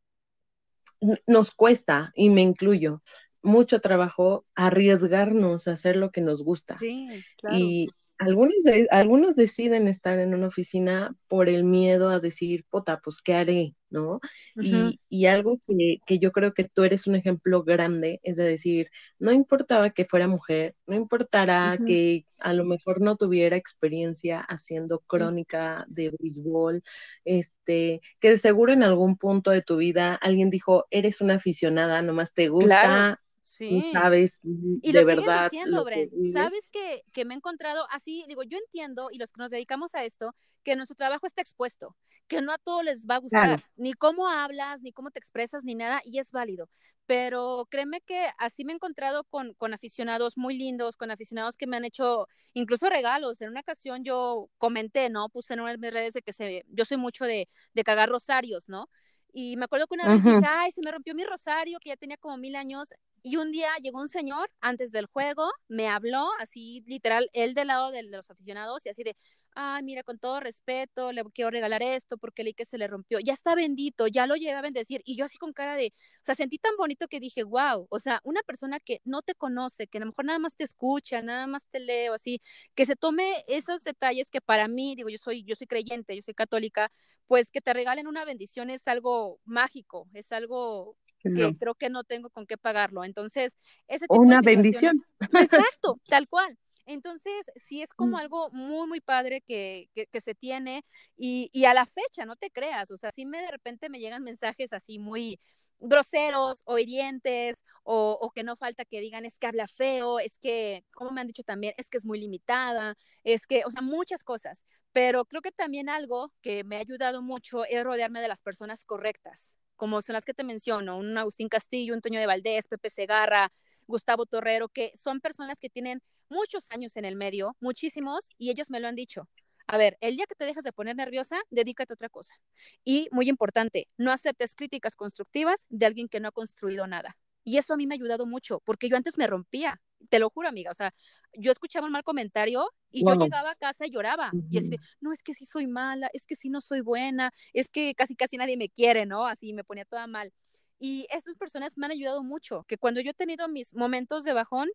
[1.28, 3.02] nos cuesta, y me incluyo,
[3.42, 6.78] mucho trabajo arriesgarnos a hacer lo que nos gusta.
[6.80, 7.58] Sí, claro.
[7.58, 13.00] Y algunos, de, algunos deciden estar en una oficina por el miedo a decir, pota,
[13.04, 13.76] pues, ¿qué haré?
[13.90, 14.16] ¿No?
[14.16, 14.20] Uh
[14.56, 14.98] -huh.
[15.10, 18.44] y, y, algo que, que, yo creo que tú eres un ejemplo grande es de
[18.44, 21.86] decir, no importaba que fuera mujer, no importara uh -huh.
[21.86, 26.84] que a lo mejor no tuviera experiencia haciendo crónica de béisbol,
[27.24, 32.02] este, que de seguro en algún punto de tu vida alguien dijo, eres una aficionada,
[32.02, 33.18] nomás te gusta, claro.
[33.44, 33.92] Sí.
[33.92, 35.52] sabes y de lo verdad.
[35.52, 39.42] Diciendo, Bren, sabes que, que, me he encontrado así, digo, yo entiendo y los que
[39.42, 41.94] nos dedicamos a esto, que nuestro trabajo está expuesto,
[42.28, 43.64] que no a todos les va a gustar, claro.
[43.76, 46.70] ni cómo hablas, ni cómo te expresas, ni nada, y es válido.
[47.06, 51.68] Pero créeme que así me he encontrado con, con aficionados muy lindos, con aficionados que
[51.68, 53.42] me han hecho incluso regalos.
[53.42, 55.28] En una ocasión yo comenté, ¿no?
[55.28, 58.08] Puse en una de mis redes de que se, yo soy mucho de, de cagar
[58.08, 58.88] rosarios, ¿no?
[59.34, 61.98] Y me acuerdo que una vez dije, ay, se me rompió mi rosario, que ya
[61.98, 62.90] tenía como mil años.
[63.24, 67.68] Y un día llegó un señor antes del juego, me habló, así literal, él del
[67.68, 69.18] lado de los aficionados, y así de,
[69.56, 73.20] ay, mira, con todo respeto, le quiero regalar esto porque leí que se le rompió.
[73.20, 75.02] Ya está bendito, ya lo llevé a bendecir.
[75.06, 78.00] Y yo así con cara de, o sea, sentí tan bonito que dije, wow, o
[78.00, 81.22] sea, una persona que no te conoce, que a lo mejor nada más te escucha,
[81.22, 82.42] nada más te leo, así,
[82.76, 86.22] que se tome esos detalles que para mí, digo, yo soy, yo soy creyente, yo
[86.22, 86.92] soy católica,
[87.28, 92.04] pues que te regalen una bendición es algo mágico, es algo que creo que no
[92.04, 93.04] tengo con qué pagarlo.
[93.04, 94.98] Entonces, ese tipo una bendición.
[95.74, 96.58] Exacto, tal cual.
[96.86, 98.20] Entonces, sí es como mm.
[98.20, 100.84] algo muy, muy padre que, que, se tiene
[101.18, 104.00] y, y, a la fecha, no te creas, o sea, sí me de repente me
[104.00, 105.40] llegan mensajes así muy
[105.80, 110.38] groseros o hirientes o, o, que no falta que digan es que habla feo, es
[110.38, 113.82] que, como me han dicho también, es que es muy limitada, es que, o sea,
[113.82, 114.64] muchas cosas.
[114.94, 118.86] Pero creo que también algo que me ha ayudado mucho es rodearme de las personas
[118.86, 122.90] correctas, como son las que te menciono, un Agustín Castillo, un Toño de Valdés, Pepe
[122.90, 123.52] Segarra,
[123.88, 126.02] Gustavo Torrero, que son personas que tienen
[126.34, 129.30] muchos años en el medio, muchísimos, y ellos me lo han dicho.
[129.68, 132.36] A ver, el día que te dejas de poner nerviosa, dedícate a otra cosa.
[132.84, 137.18] Y muy importante, no aceptes críticas constructivas de alguien que no ha construido nada.
[137.46, 140.30] Y eso a mí me ha ayudado mucho, porque yo antes me rompía, te lo
[140.30, 140.94] juro, amiga, o sea,
[141.34, 144.32] yo escuchaba un mal comentario y yo llegaba a casa y lloraba.
[144.50, 147.70] Y así, no, es que sí soy mala, es que sí no soy buena, es
[147.70, 149.26] que casi casi nadie me quiere, ¿no?
[149.26, 150.32] Así me ponía toda mal.
[150.80, 154.34] Y estas personas me han ayudado mucho, que cuando yo he tenido mis momentos de
[154.34, 154.70] bajón,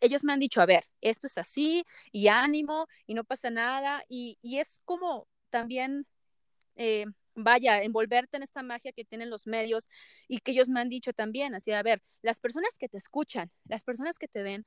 [0.00, 4.02] ellos me han dicho, a ver, esto es así, y ánimo, y no pasa nada,
[4.08, 6.06] y, y es como también,
[6.76, 9.88] eh, vaya, envolverte en esta magia que tienen los medios
[10.28, 13.50] y que ellos me han dicho también, así, a ver, las personas que te escuchan,
[13.64, 14.66] las personas que te ven,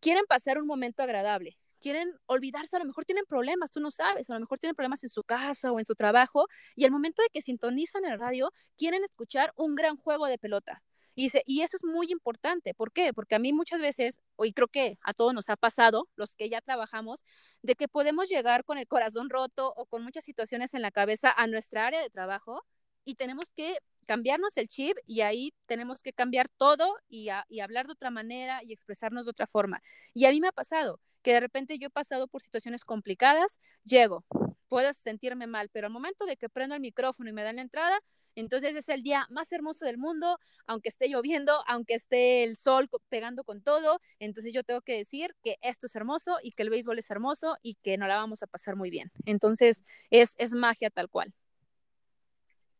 [0.00, 4.30] quieren pasar un momento agradable, quieren olvidarse, a lo mejor tienen problemas, tú no sabes,
[4.30, 7.22] a lo mejor tienen problemas en su casa o en su trabajo, y al momento
[7.22, 10.82] de que sintonizan el radio, quieren escuchar un gran juego de pelota.
[11.14, 11.26] Y,
[11.62, 12.74] eso es muy importante.
[12.74, 13.12] ¿Por qué?
[13.12, 16.48] Porque a mí muchas veces, y creo que a todos nos ha pasado, los que
[16.48, 17.24] ya trabajamos,
[17.62, 21.32] de que podemos llegar con el corazón roto o con muchas situaciones en la cabeza
[21.36, 22.64] a nuestra área de trabajo
[23.04, 27.28] y tenemos que cambiarnos el chip y ahí tenemos que cambiar todo y
[27.60, 29.82] hablar de otra manera y expresarnos de otra forma.
[30.14, 33.58] Y a mí me ha pasado que de repente yo he pasado por situaciones complicadas,
[33.84, 34.24] llego,
[34.74, 37.62] puedo sentirme mal, pero al momento de que prendo el micrófono y me dan la
[37.62, 37.96] entrada,
[38.34, 42.90] entonces es el día más hermoso del mundo, aunque esté lloviendo, aunque esté el sol
[43.08, 44.00] pegando con todo.
[44.18, 47.56] Entonces yo tengo que decir que esto es hermoso y que el béisbol es hermoso
[47.62, 49.12] y que no la vamos a pasar muy bien.
[49.26, 51.32] Entonces es, es magia tal cual.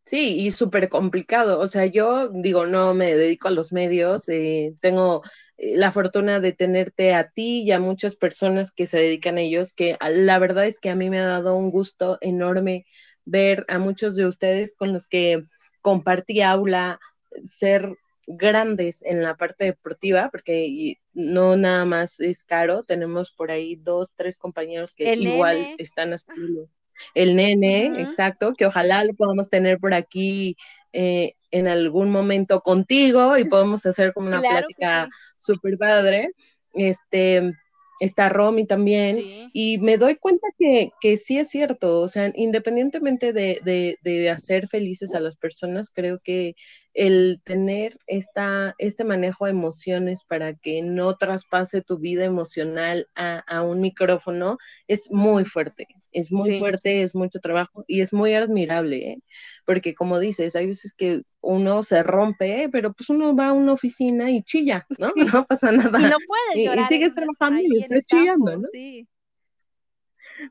[0.05, 1.61] Sí, y súper complicado.
[1.61, 5.23] O sea, yo digo, no me dedico a los medios, eh, tengo
[5.59, 9.73] la fortuna de tenerte a ti y a muchas personas que se dedican a ellos,
[9.73, 12.87] que la verdad es que a mí me ha dado un gusto enorme
[13.25, 15.43] ver a muchos de ustedes con los que
[15.81, 16.99] compartí aula,
[17.43, 23.77] ser grandes en la parte deportiva, porque no nada más es caro, tenemos por ahí
[23.77, 26.69] dos, tres compañeros que igual están haciendo.
[27.15, 30.57] El nene, exacto, que ojalá lo podamos tener por aquí
[30.93, 36.33] eh, en algún momento contigo y podemos hacer como una plática súper padre.
[36.73, 37.53] Este,
[38.01, 43.33] está Romy también, y me doy cuenta que, que, sí es cierto, o sea, independientemente
[43.33, 46.57] de, de, de, hacer felices a las personas, creo que
[46.95, 53.39] el tener esta, este manejo de emociones para que no traspase tu vida emocional a,
[53.41, 58.35] a un micrófono es muy fuerte, es muy fuerte, es mucho trabajo y es muy
[58.35, 59.23] admirable, ¿eh?
[59.67, 63.73] porque como dices, hay veces que uno se rompe, pero pues uno va a una
[63.73, 65.13] oficina y chilla, ¿no?
[65.43, 66.01] No pasa nada.
[66.01, 66.85] Y no puedes llorar.
[66.85, 68.69] Y, sigues trabajando y estás chillando, ¿no?
[68.73, 69.07] Sí.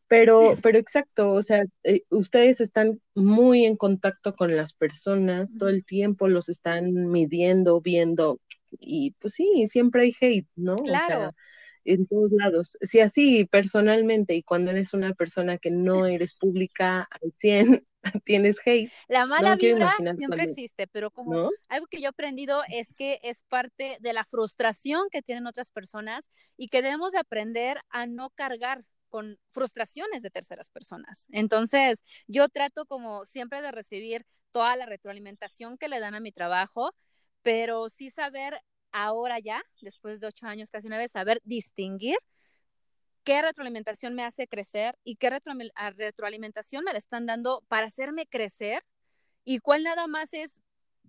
[0.08, 5.70] Pero, pero exacto, o sea, eh, ustedes están muy en contacto con las personas, todo
[5.70, 8.40] el tiempo los están midiendo, viendo,
[8.80, 10.78] y pues sí, siempre hay hate, ¿no?
[10.78, 11.32] Claro.
[11.86, 12.78] en todos lados.
[12.82, 17.86] Si así personalmente y cuando eres una persona que no eres pública al 100,
[18.26, 18.92] tienes hate.
[19.08, 23.44] La mala vibra siempre existe, pero como algo que yo he aprendido es que es
[23.44, 28.86] parte de la frustración que tienen otras personas y que debemos aprender a no cargar
[29.14, 31.28] con frustraciones de terceras personas.
[31.30, 36.32] Entonces, yo trato como siempre de recibir toda la retroalimentación que le dan a mi
[36.32, 36.96] trabajo,
[37.44, 38.60] pero sí saber
[38.92, 42.18] ahora ya, después de ocho años, casi nueve, saber distinguir
[43.24, 48.84] qué retroalimentación me hace crecer y qué retroalimentación me le están dando para hacerme crecer
[49.46, 50.64] y cuál nada más es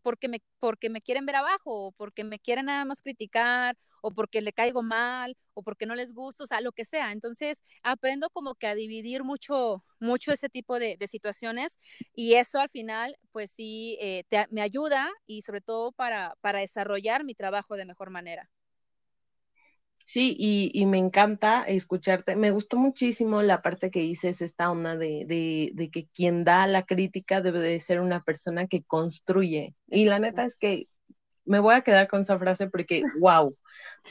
[0.04, 4.10] porque me, porque me quieren ver abajo, o porque me quieren nada más criticar, o
[4.12, 7.10] porque le caigo mal, o porque no les gusta, o sea, lo que sea.
[7.12, 11.78] Entonces, aprendo como que a dividir mucho, mucho ese tipo de, situaciones
[12.14, 17.24] y eso al final, pues sí, eh, me ayuda y sobre todo para, para desarrollar
[17.24, 18.50] mi trabajo de mejor manera.
[20.04, 22.36] Sí, y, y, me encanta escucharte.
[22.36, 26.66] Me gustó muchísimo la parte que dices, esta onda de, de, de, que quien da
[26.66, 29.74] la crítica debe de ser una persona que construye.
[29.88, 30.88] Y la neta es que
[31.44, 33.56] me voy a quedar con esa frase porque, wow,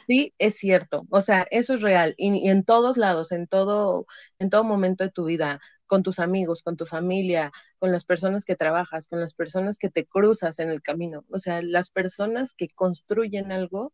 [0.07, 1.05] sí, es cierto.
[1.09, 2.15] O sea, eso es real.
[2.17, 4.05] Y, en todos lados, en todo,
[4.39, 8.45] en todo momento de tu vida, con tus amigos, con tu familia, con las personas
[8.45, 11.25] que trabajas, con las personas que te cruzas en el camino.
[11.29, 13.93] O sea, las personas que construyen algo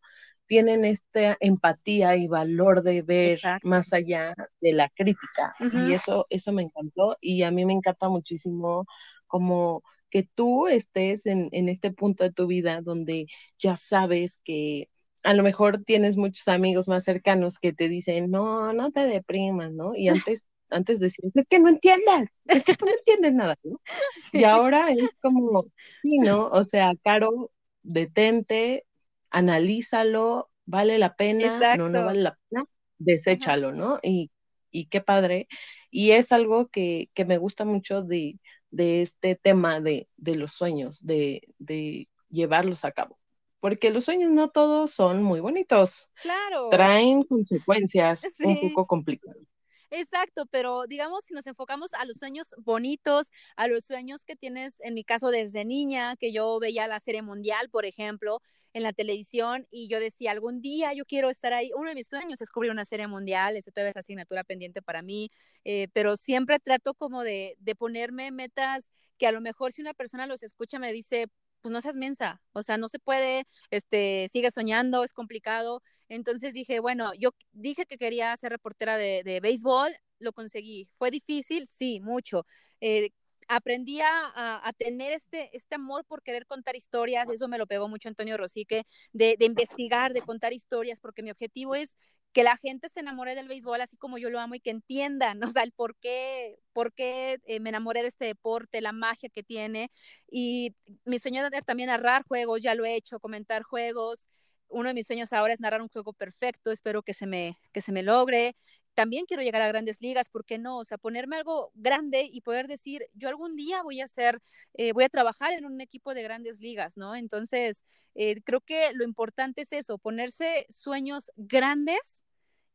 [0.50, 5.54] tienen esta empatía y valor de ver más allá de la crítica.
[5.72, 8.88] Y eso, eso me encantó y a mí me encanta muchísimo
[9.28, 13.28] como que tú estés en, en este punto de tu vida donde
[13.60, 14.90] ya sabes que
[15.24, 19.72] a lo mejor tienes muchos amigos más cercanos que te dicen, no, no te deprimas,
[19.72, 19.92] ¿no?
[19.96, 23.80] Y antes, antes decías, es que no entiendas, es que tú no entiendes nada, ¿no?
[24.34, 25.66] Y ahora es como,
[26.02, 26.48] sí, ¿no?
[26.48, 27.52] O sea, Caro,
[27.84, 28.86] detente,
[29.32, 32.66] analízalo, vale la pena, no, no vale la pena,
[32.98, 34.00] deséchalo, ¿no?
[34.04, 34.32] Y,
[34.72, 35.48] y qué padre.
[35.90, 38.40] Y es algo que, que me gusta mucho de,
[38.72, 43.18] de este tema de, de los sueños, de, de, llevarlos a cabo.
[43.60, 46.08] Porque los sueños no todos son muy bonitos.
[46.22, 46.70] Claro.
[46.70, 49.49] Traen consecuencias un poco complicadas.
[49.92, 54.80] Exacto, pero digamos si nos enfocamos a los sueños bonitos, a los sueños que tienes,
[54.82, 58.40] en mi caso desde niña, que yo veía la serie mundial, por ejemplo,
[58.74, 61.72] en la televisión y yo decía, algún día yo quiero estar ahí.
[61.76, 65.02] Uno de mis sueños es cubrir una serie mundial, esa todavía es asignatura pendiente para
[65.02, 65.32] mí,
[65.64, 69.96] eh, pero siempre trato como de, de ponerme metas que a lo mejor si una
[69.96, 71.26] persona los escucha me dice,
[71.62, 75.82] pues no seas mensa, o sea, no se puede, este, sigue soñando, es complicado.
[76.10, 80.88] Entonces dije, bueno, yo dije que quería ser reportera de, de béisbol, lo conseguí.
[80.94, 81.68] ¿Fue difícil?
[81.68, 82.46] Sí, mucho.
[82.82, 83.12] Eh,
[83.50, 87.88] aprendí a, a, tener este, este amor por querer contar historias, eso me lo pegó
[87.90, 91.96] mucho Antonio Rosique, de, de investigar, de contar historias, porque mi objetivo es
[92.34, 95.42] que la gente se enamore del béisbol así como yo lo amo y que entiendan,
[95.44, 99.30] o sea, el por qué, por qué eh, me enamoré de este deporte, la magia
[99.30, 99.92] que tiene.
[100.30, 104.28] Y mi sueño de también narrar juegos, ya lo he hecho, comentar juegos.
[104.68, 107.82] Uno de mis sueños ahora es narrar un juego perfecto, espero que se me, que
[107.82, 108.56] se me logre.
[109.00, 110.78] También quiero llegar a grandes ligas, ¿por qué no?
[110.78, 114.42] O sea, ponerme algo grande y poder decir, yo algún día voy a hacer,
[114.74, 117.16] eh, voy a trabajar en un equipo de grandes ligas, ¿no?
[117.16, 117.86] Entonces,
[118.16, 122.26] eh, creo que lo importante es eso, ponerse sueños grandes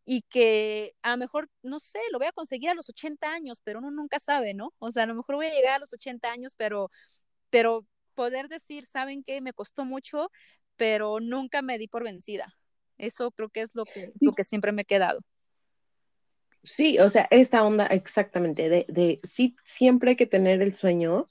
[0.06, 3.60] y que a lo mejor, no sé, lo voy a conseguir a los 80 años,
[3.62, 4.72] pero uno nunca sabe, ¿no?
[4.78, 6.90] O sea, a lo mejor voy a llegar a los 80 años, pero,
[7.50, 7.84] pero
[8.14, 9.42] poder decir, ¿saben qué?
[9.42, 10.30] Me costó mucho,
[10.76, 12.56] pero nunca me di por vencida.
[12.96, 15.20] Eso creo que es lo que, lo que siempre me he quedado.
[16.64, 21.29] Sí, o sea, esta onda exactamente de, de sí, siempre hay que tener el sueño,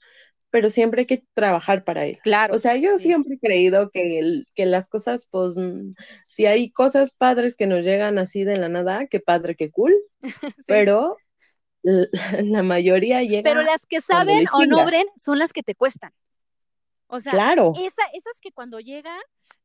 [0.50, 2.20] pero siempre hay que trabajar para él.
[2.22, 2.54] Claro.
[2.54, 5.94] O sea, yo siempre he creído que, el, que las cosas, pues, mm,
[6.28, 9.92] si hay cosas padres que nos llegan así de la nada, qué padre, qué cool,
[10.68, 11.16] pero
[11.82, 13.42] la, mayoría llega.
[13.42, 16.12] Pero las que saben o no obren son las que te cuestan.
[17.08, 17.72] O sea, claro.
[17.76, 19.20] esa, esas que cuando llegan,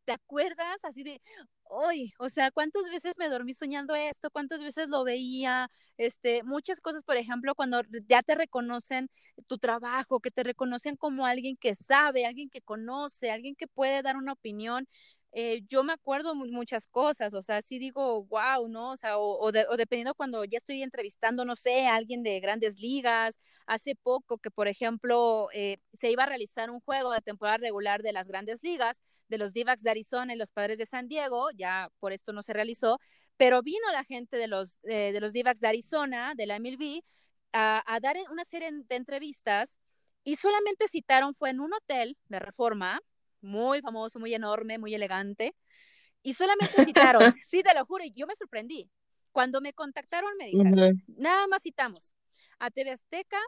[0.09, 1.21] te acuerdas así de,
[1.65, 4.31] hoy, o sea, ¿cuántas veces me dormí soñando esto?
[4.31, 5.69] ¿Cuántas veces lo veía?
[5.97, 9.11] Este, muchas cosas, por ejemplo, cuando ya te reconocen
[9.45, 14.01] tu trabajo, que te reconocen como alguien que sabe, alguien que conoce, alguien que puede
[14.01, 14.87] dar una opinión.
[15.31, 18.91] Eh, yo me acuerdo muchas cosas, o sea, sí digo, wow, ¿no?
[18.93, 23.39] O sea, o, dependiendo cuando ya estoy entrevistando, no sé, a alguien de grandes ligas,
[23.67, 28.01] hace poco que, por ejemplo, eh, se iba a realizar un juego de temporada regular
[28.01, 31.49] de las grandes ligas, de los Divacs de Arizona y los Padres de San Diego,
[31.51, 32.99] ya por esto no se realizó,
[33.37, 37.01] pero vino la gente de los, eh, de los Divacs de Arizona, de la MLB,
[37.53, 39.79] a, a dar una serie de entrevistas
[40.23, 43.01] y solamente citaron, fue en un hotel de reforma,
[43.41, 45.55] muy famoso, muy enorme, muy elegante,
[46.21, 48.89] y solamente citaron, sí, te lo juro, y yo me sorprendí.
[49.31, 52.13] Cuando me contactaron me dijeron, nada más citamos
[52.57, 53.39] a TV Azteca,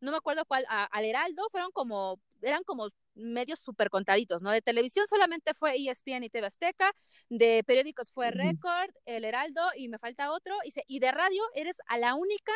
[0.00, 4.50] no me acuerdo cuál, al Heraldo, fueron como, eran como medios súper contaditos, ¿no?
[4.52, 6.92] De televisión solamente fue ESPN y TV Azteca,
[7.28, 11.76] de periódicos fue Record, El Heraldo y me falta otro, y, y de radio eres
[11.86, 12.52] a la única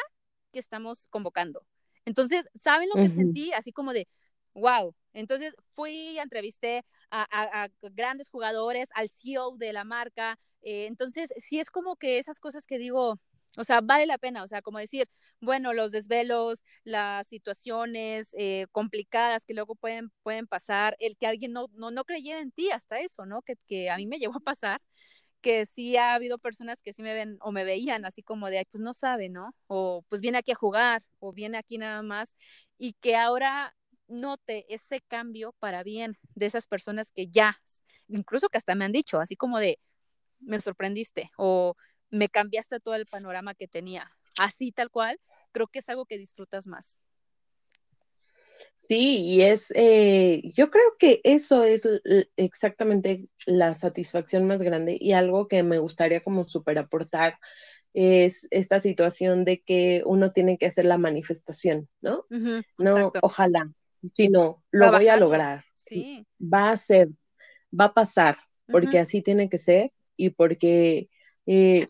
[0.53, 1.65] que estamos convocando.
[2.05, 3.53] Entonces, ¿saben lo que sentí?
[3.53, 4.09] Así como de,
[4.55, 4.95] wow.
[5.13, 10.39] Entonces fui, entrevisté a, grandes jugadores, al CEO de la marca.
[10.63, 13.19] Eh, entonces, sí es como que esas cosas que digo,
[13.59, 15.09] O sea, vale la pena, o sea, como decir,
[15.41, 21.53] bueno, los desvelos, las situaciones eh, complicadas que luego pueden, pueden pasar, el que alguien
[21.53, 23.43] no, no, no creyera en ti, hasta eso, ¿no?
[23.43, 24.81] Que, que a mí me llegó a pasar,
[25.41, 28.67] que sí ha habido personas que sí me ven o me veían así como de,
[28.71, 29.55] pues no sabe, ¿no?
[29.67, 32.35] O pues viene aquí a jugar, o viene aquí nada más,
[32.79, 33.75] y que ahora
[34.09, 37.61] note ese cambio para bien de esas personas que ya,
[38.09, 39.79] incluso que hasta me han dicho, así como de,
[40.41, 41.77] me sorprendiste, o
[42.11, 44.11] me cambiaste todo el panorama que tenía.
[44.37, 45.19] Así tal cual,
[45.53, 47.01] creo que es algo que disfrutas más.
[48.77, 51.87] Sí, y es, eh, yo creo que eso es
[52.37, 57.39] exactamente la satisfacción más grande y algo que me gustaría como super aportar
[57.95, 62.27] es esta situación de que uno tiene que hacer la manifestación, ¿no?
[62.79, 63.71] no, ojalá,
[64.17, 65.65] sino lo voy a lograr.
[65.75, 66.27] Sí.
[66.41, 67.09] Va a ser,
[67.79, 71.09] va a pasar, porque así tiene que ser y porque
[71.47, 71.89] eh,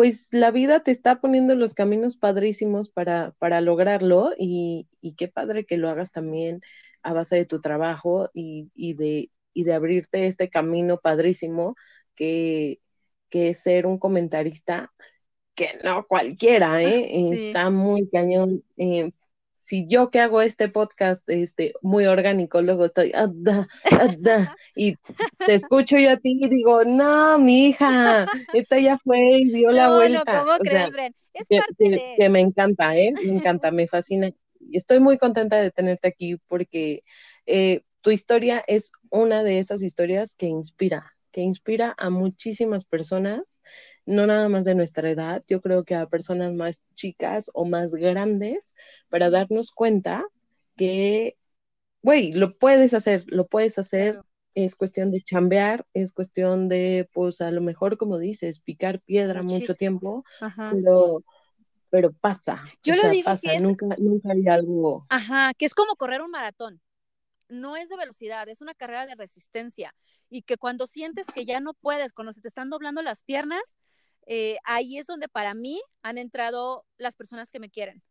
[0.00, 4.88] pues la vida te está poniendo los caminos padrísimos para, para lograrlo y,
[5.18, 6.62] qué padre que lo hagas también
[7.02, 11.76] a base de tu trabajo y, de, de abrirte este camino padrísimo
[12.14, 12.80] que,
[13.28, 14.90] que es ser un comentarista
[15.54, 17.48] que no cualquiera, ¿eh?
[17.48, 18.64] Está muy cañón.
[18.78, 19.12] Eh,
[19.70, 23.12] si yo que hago este podcast este, muy orgánico, luego estoy,
[24.74, 24.96] y
[25.46, 29.70] te escucho yo a ti y digo, no, mi hija, esta ya fue y dio
[29.70, 30.38] la vuelta.
[30.38, 31.14] No, ¿cómo crees, Bren?
[31.32, 32.14] Es que, parte de...
[32.16, 33.12] que me encanta, ¿eh?
[33.12, 34.32] Me encanta, me fascina.
[34.72, 37.04] Estoy muy contenta de tenerte aquí porque
[37.46, 43.60] eh, tu historia es una de esas historias que inspira, que inspira a muchísimas personas
[44.10, 47.94] no nada más de nuestra edad, yo creo que a personas más chicas o más
[47.94, 48.74] grandes,
[49.08, 50.26] para darnos cuenta
[50.76, 51.36] que,
[52.02, 54.20] güey, lo puedes hacer, lo puedes hacer,
[54.54, 59.42] es cuestión de chambear, es cuestión de, pues a lo mejor, como dices, picar piedra
[59.42, 60.24] mucho tiempo,
[60.56, 61.22] pero
[61.90, 62.64] pero pasa.
[62.84, 65.04] Yo lo digo que nunca, nunca hay algo.
[65.10, 66.80] Ajá, que es como correr un maratón.
[67.48, 69.92] No es de velocidad, es una carrera de resistencia.
[70.30, 73.76] Y que cuando sientes que ya no puedes, cuando se te están doblando las piernas,
[74.26, 78.02] eh, ahí es donde para mí han entrado las personas que me quieren.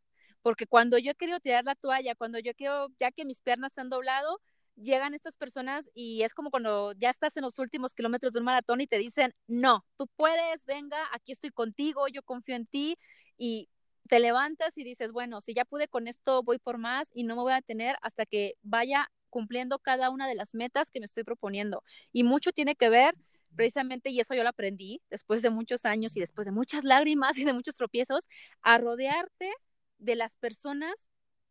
[0.41, 3.73] Porque cuando yo he querido tirar la toalla, cuando yo quiero, ya que mis piernas
[3.73, 4.39] se han doblado,
[4.75, 8.45] llegan estas personas y es como cuando ya estás en los últimos kilómetros de un
[8.45, 12.97] maratón y te dicen, no, tú puedes, venga, aquí estoy contigo, yo confío en ti
[13.37, 13.69] y
[14.07, 17.35] te levantas y dices, bueno, si ya pude con esto, voy por más y no
[17.35, 21.05] me voy a tener hasta que vaya cumpliendo cada una de las metas que me
[21.05, 21.83] estoy proponiendo.
[22.11, 23.15] Y mucho tiene que ver
[23.55, 27.37] precisamente, y eso yo lo aprendí después de muchos años y después de muchas lágrimas
[27.37, 28.27] y de muchos tropiezos,
[28.61, 29.51] a rodearte
[29.97, 31.07] de las personas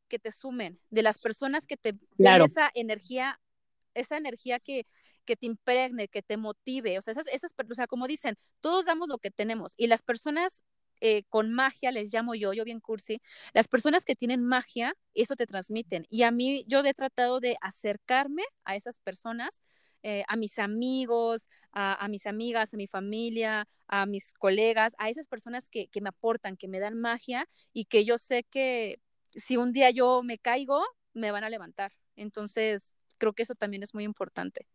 [0.09, 3.41] que te sumen, de las personas que te den esa energía,
[3.95, 4.87] esa energía que,
[5.25, 8.87] que te impregne, que te motive, o sea, esas, esas, o sea, como dicen, todos
[8.87, 10.65] damos lo que tenemos y las personas
[11.01, 13.21] eh, con magia, les llamo yo, yo bien cursi,
[13.53, 16.07] las personas que tienen magia, eso te transmiten.
[16.11, 19.63] Y a mí, yo he tratado de acercarme a esas personas
[20.03, 25.27] eh, a mis amigos, a, mis amigas, a mi familia, a mis colegas, a esas
[25.27, 29.57] personas que, que me aportan, que me dan magia y que yo sé que si
[29.57, 30.83] un día yo me caigo,
[31.13, 31.93] me van a levantar.
[32.17, 34.67] Entonces, creo que eso también es muy importante.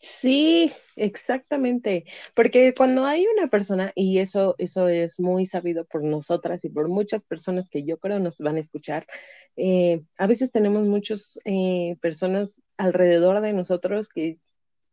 [0.00, 2.04] Sí, exactamente,
[2.34, 6.88] porque cuando hay una persona, y eso, eso es muy sabido por nosotras y por
[6.88, 9.06] muchas personas que yo creo nos van a escuchar,
[9.56, 14.38] eh, a veces tenemos muchas eh, personas alrededor de nosotros que,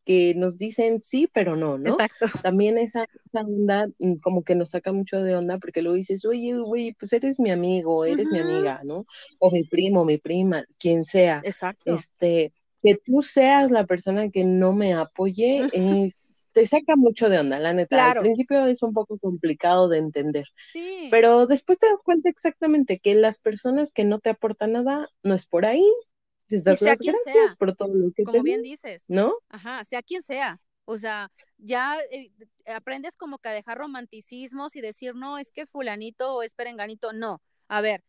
[0.05, 1.91] que nos dicen sí, pero no, ¿no?
[1.91, 2.25] Exacto.
[2.41, 6.57] También esa, onda mm, como que nos saca mucho de onda porque luego dices, oye,
[6.57, 9.05] güey, pues eres mi amigo, eres mi amiga, ¿no?
[9.39, 11.41] O mi primo, mi prima, quien sea.
[11.43, 11.93] Exacto.
[11.93, 15.69] Este, que tú seas la persona que no me apoye,
[16.51, 18.11] te saca mucho de onda, la neta.
[18.11, 20.45] Al principio es un poco complicado de entender,
[21.09, 25.33] pero después te das cuenta exactamente que las personas que no te aportan nada, no
[25.33, 25.85] es por ahí.
[26.53, 29.05] Les das las gracias por todo lo que Como bien dices.
[29.07, 29.33] ¿No?
[29.49, 30.61] Ajá, sea quien sea.
[30.85, 32.31] O sea, ya eh,
[32.67, 36.53] aprendes como que a dejar romanticismos y decir, no, es que es fulanito o es
[36.53, 37.11] perenganito.
[37.11, 38.03] No, a ver,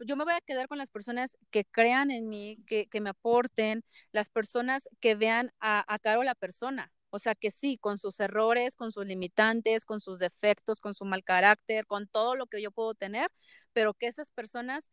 [0.00, 3.82] yo me voy a quedar con las personas que crean en mí, que, me aporten,
[4.12, 6.92] las personas que vean a, a Caro la persona.
[7.08, 11.06] O sea, que sí, con sus errores, con sus limitantes, con sus defectos, con su
[11.06, 13.30] mal carácter, con todo lo que yo puedo tener,
[13.72, 14.90] pero que esas personas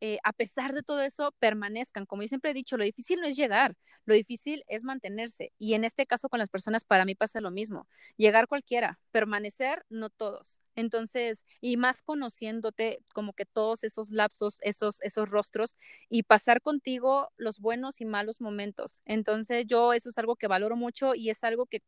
[0.00, 2.06] eh, a pesar de todo eso, permanezcan.
[2.06, 3.76] Como yo siempre he dicho, lo difícil no es llegar,
[4.06, 5.52] lo difícil es mantenerse.
[5.58, 7.86] Y en este caso con las personas, para mí pasa lo mismo.
[8.16, 10.60] Llegar cualquiera, permanecer no todos.
[10.76, 15.76] Entonces, y más conociéndote como que todos esos lapsos, esos, esos rostros
[16.08, 19.02] y pasar contigo los buenos y malos momentos.
[19.04, 21.80] Entonces, yo eso es algo que valoro mucho y es algo que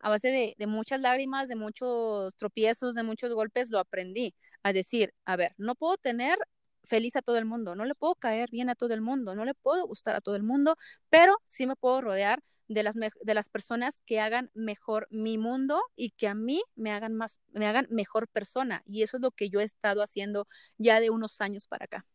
[0.00, 4.72] a base de, de muchas lágrimas, de muchos tropiezos, de muchos golpes, lo aprendí a
[4.72, 6.38] decir, a ver, no puedo tener
[6.84, 9.44] feliz a todo el mundo, no le puedo caer bien a todo el mundo, no
[9.44, 10.76] le puedo gustar a todo el mundo,
[11.08, 15.82] pero sí me puedo rodear de las, de las personas que hagan mejor mi mundo
[15.96, 18.82] y que a mí me hagan, más, me hagan mejor persona.
[18.86, 20.46] Y eso es lo que yo he estado haciendo
[20.78, 22.06] ya de unos años para acá.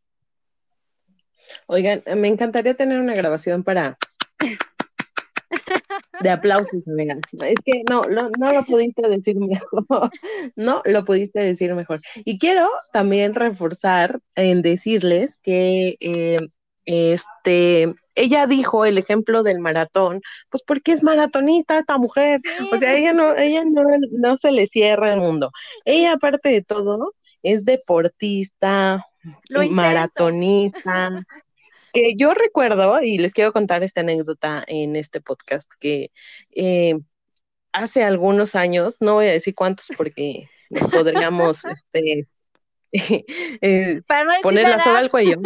[1.67, 3.97] Oigan, me encantaría tener una grabación para
[6.22, 7.18] de aplausos, amiga.
[7.45, 9.86] Es que no, no, no lo pudiste decir mejor.
[10.55, 12.01] No lo pudiste decir mejor.
[12.26, 16.39] Y quiero también reforzar en decirles que eh,
[16.86, 22.41] este ella dijo el ejemplo del maratón, pues porque es maratonista esta mujer.
[22.74, 25.51] O sea, ella no, ella no, no se le cierra el mundo.
[25.86, 29.05] Ella, aparte de todo, es deportista,
[29.72, 31.26] maratonista,
[31.94, 36.12] que yo recuerdo, y les quiero contar esta anécdota en este podcast, que
[36.52, 36.98] eh,
[37.72, 40.50] hace algunos años, no voy a decir cuántos porque
[40.92, 41.64] podríamos
[41.94, 42.28] este,
[43.62, 44.02] eh,
[44.42, 45.42] poner la soga al cuello,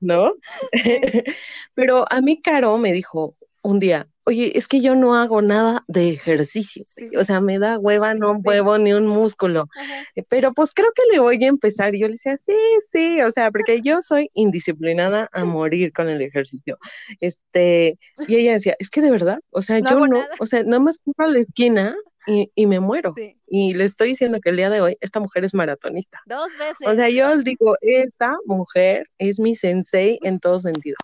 [0.00, 0.34] ¿no?
[1.74, 5.84] Pero a mí Caro me dijo un día, oye, es que yo no hago nada
[5.88, 6.84] de ejercicio,
[7.18, 9.68] o sea, me da hueva, no huevo ni un músculo,
[10.14, 11.94] eh, pero pues creo que le voy a empezar.
[11.94, 12.56] Y yo le decía, sí,
[12.90, 16.78] sí, o sea, porque yo soy indisciplinada a morir con el ejercicio.
[17.20, 20.80] Este, y ella decía, es que de verdad, o sea, yo no, o sea, nada
[20.80, 21.96] más a la esquina
[22.26, 23.14] y, y, me muero.
[23.54, 26.22] Y le estoy diciendo que el día de hoy esta mujer es maratonista.
[26.24, 26.86] Dos veces.
[26.86, 30.96] O sea, yo digo, esta mujer es mi sensei en todo sentido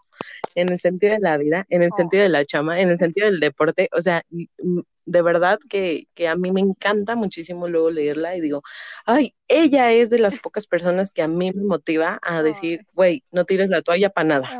[0.54, 3.26] en el sentido de la vida, en el sentido de la chama, en el sentido
[3.26, 8.36] del deporte, o sea, mm, de verdad que, a mí me encanta muchísimo luego leerla
[8.36, 8.62] y digo,
[9.06, 13.24] ay, ella es de las pocas personas que a mí me motiva a decir, güey,
[13.30, 14.50] no tires la toalla para nada.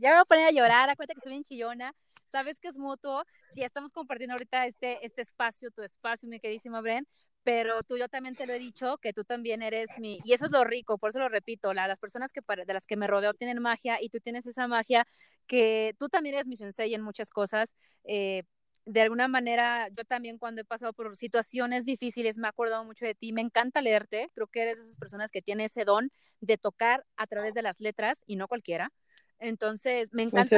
[0.00, 1.94] ya me voy a poner a llorar, acuérdate que soy bien chillona,
[2.30, 6.80] sabes que es mutuo, si estamos compartiendo ahorita este, este espacio, tu espacio, mi queridísima
[6.80, 7.06] Bren,
[7.42, 10.46] pero tú yo también te lo he dicho, que tú también eres mi, y eso
[10.46, 13.34] es lo rico, por eso lo repito, las personas que de las que me rodeo
[13.34, 15.06] tienen magia y tú tienes esa magia
[15.46, 17.74] que tú también eres mi sensei en muchas cosas.
[18.04, 18.42] Eh,
[18.86, 23.04] de alguna manera, yo también cuando he pasado por situaciones difíciles me he acordado mucho
[23.04, 26.10] de ti, me encanta leerte, creo que eres de esas personas que tiene ese don
[26.40, 28.90] de tocar a través de las letras y no cualquiera.
[29.38, 30.56] Entonces, me encanta.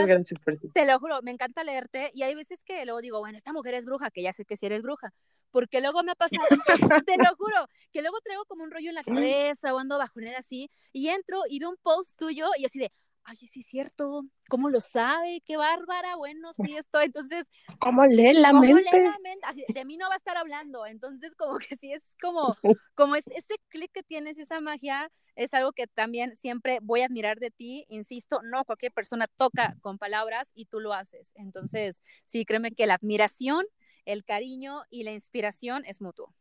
[0.73, 2.11] Te lo juro, me encanta leerte.
[2.15, 4.57] Y hay veces que luego digo, bueno, esta mujer es bruja, que ya sé que
[4.57, 5.13] sí eres bruja.
[5.53, 6.15] Porque luego me ha
[6.97, 9.99] pasado, te lo juro, que luego traigo como un rollo en la cabeza o ando
[9.99, 10.69] bajonera así.
[10.93, 12.91] Y entro y veo un post tuyo y así de,
[13.25, 15.43] ay, sí es cierto, ¿cómo lo sabe?
[15.45, 17.47] Qué bárbara, bueno, sí esto, entonces...
[17.79, 18.91] ¿Cómo lee la ¿cómo mente?
[18.93, 19.41] Lee la mente?
[19.45, 22.57] Así, de mí no va a estar hablando, entonces como que sí es como,
[22.95, 27.07] como es, ese clic que tienes, esa magia, es algo que también siempre voy a
[27.07, 32.03] admirar de ti, insisto, no cualquier persona toca con palabras y tú lo haces, entonces
[32.25, 33.65] sí, créeme que la admiración,
[34.05, 36.35] el cariño y la inspiración es mutuo.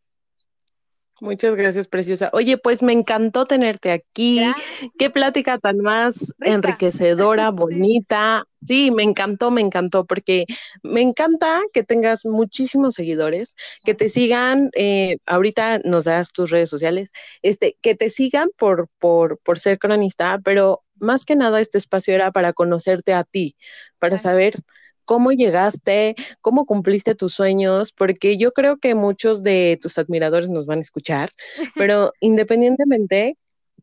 [1.22, 2.32] Muchas gracias, preciosa.
[2.34, 4.42] Oye, pues me encantó tenerte aquí.
[4.98, 8.44] Qué plática tan más enriquecedora, bonita.
[8.66, 8.90] Sí.
[8.90, 10.46] me encantó, me encantó, porque
[10.82, 16.72] me encanta que tengas muchísimos seguidores, que te sigan, eh, ahorita nos das tus redes
[16.72, 17.12] sociales,
[17.44, 22.16] este, que te sigan por, por, por ser cronista, pero más que nada este espacio
[22.16, 23.56] era para conocerte a ti,
[24.00, 24.56] para saber
[25.06, 30.66] cómo llegaste, cómo cumpliste tus sueños, porque yo creo que muchos de tus admiradores nos
[30.66, 31.32] van a escuchar,
[31.76, 33.38] pero independientemente,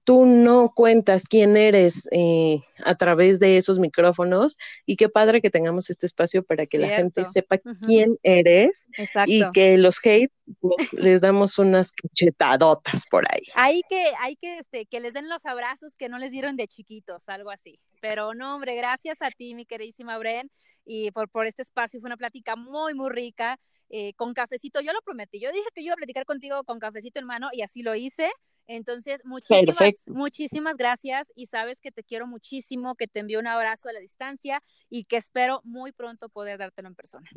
[0.09, 4.57] tú no cuentas quién eres eh, a través de esos micrófonos
[4.87, 8.89] y qué padre que tengamos este espacio para que la gente sepa quién eres
[9.27, 10.33] y que los hate
[10.63, 13.43] pues, les damos unas cachetadotas por ahí.
[13.55, 16.69] Hay que, hay que, este, que les den los abrazos que no les dieron de
[16.69, 17.79] chiquitos, algo así.
[18.01, 20.51] Pero no, hombre, gracias a ti, mi queridísima Bren,
[20.87, 22.01] y por, por este espacio.
[22.01, 23.61] Fue una plática muy, muy rica.
[23.91, 26.79] Eh, con cafecito, yo lo prometí, yo dije que yo iba a platicar contigo con
[26.79, 28.31] cafecito en mano y así lo hice.
[28.69, 33.89] Entonces, muchísimas, muchísimas gracias y sabes que te quiero muchísimo, que te envío un abrazo
[33.89, 37.29] a la distancia y que espero muy pronto poder dártelo en persona.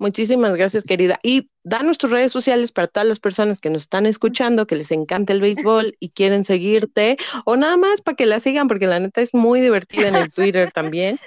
[0.00, 1.18] Muchísimas gracias, querida.
[1.22, 4.92] Y danos tus redes sociales para todas las personas que nos están escuchando, que les
[4.92, 8.98] encanta el béisbol y quieren seguirte, o nada más para que la sigan, porque la
[8.98, 11.18] neta es muy divertida en el Twitter también.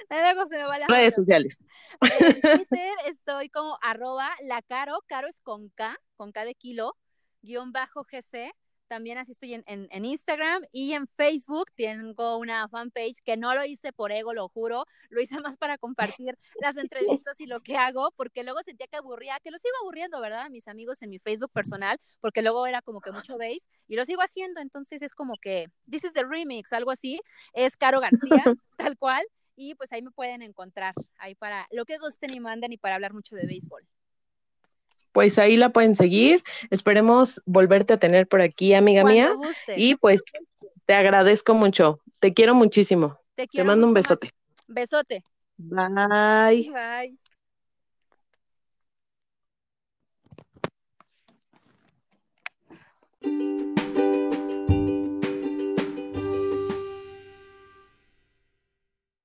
[0.88, 1.56] redes sociales.
[2.00, 6.96] En Twitter estoy como arroba la caro, caro es con K, con K de kilo,
[7.44, 8.52] GC.
[8.86, 11.70] También así estoy en, en, Instagram y en Facebook.
[11.74, 14.84] Tengo una fanpage que no lo hice por ego, lo juro.
[15.08, 18.96] Lo hice más para compartir las entrevistas y lo que hago, porque luego sentía que
[18.96, 20.50] aburría, que los sigo aburriendo, ¿verdad?
[20.50, 24.04] Mis amigos en mi Facebook personal, porque luego era como que mucho veis y lo
[24.04, 24.60] sigo haciendo.
[24.60, 27.20] Entonces es como que, this is the remix, algo así.
[27.54, 28.44] Es Caro García,
[28.76, 29.24] tal cual.
[29.56, 32.96] Y pues ahí me pueden encontrar, ahí para lo que gusten y manden y para
[32.96, 33.86] hablar mucho de béisbol.
[35.14, 36.42] Pues ahí la pueden seguir.
[36.70, 39.32] Esperemos volverte a tener por aquí, amiga Cuando mía.
[39.34, 39.74] guste.
[39.76, 40.22] Y pues
[40.86, 42.00] te agradezco mucho.
[42.18, 43.16] Te quiero muchísimo.
[43.36, 44.02] Te, mando un más.
[44.02, 44.30] besote.
[44.66, 45.22] Besote.
[45.56, 46.68] Bye.
[53.22, 53.93] Bye.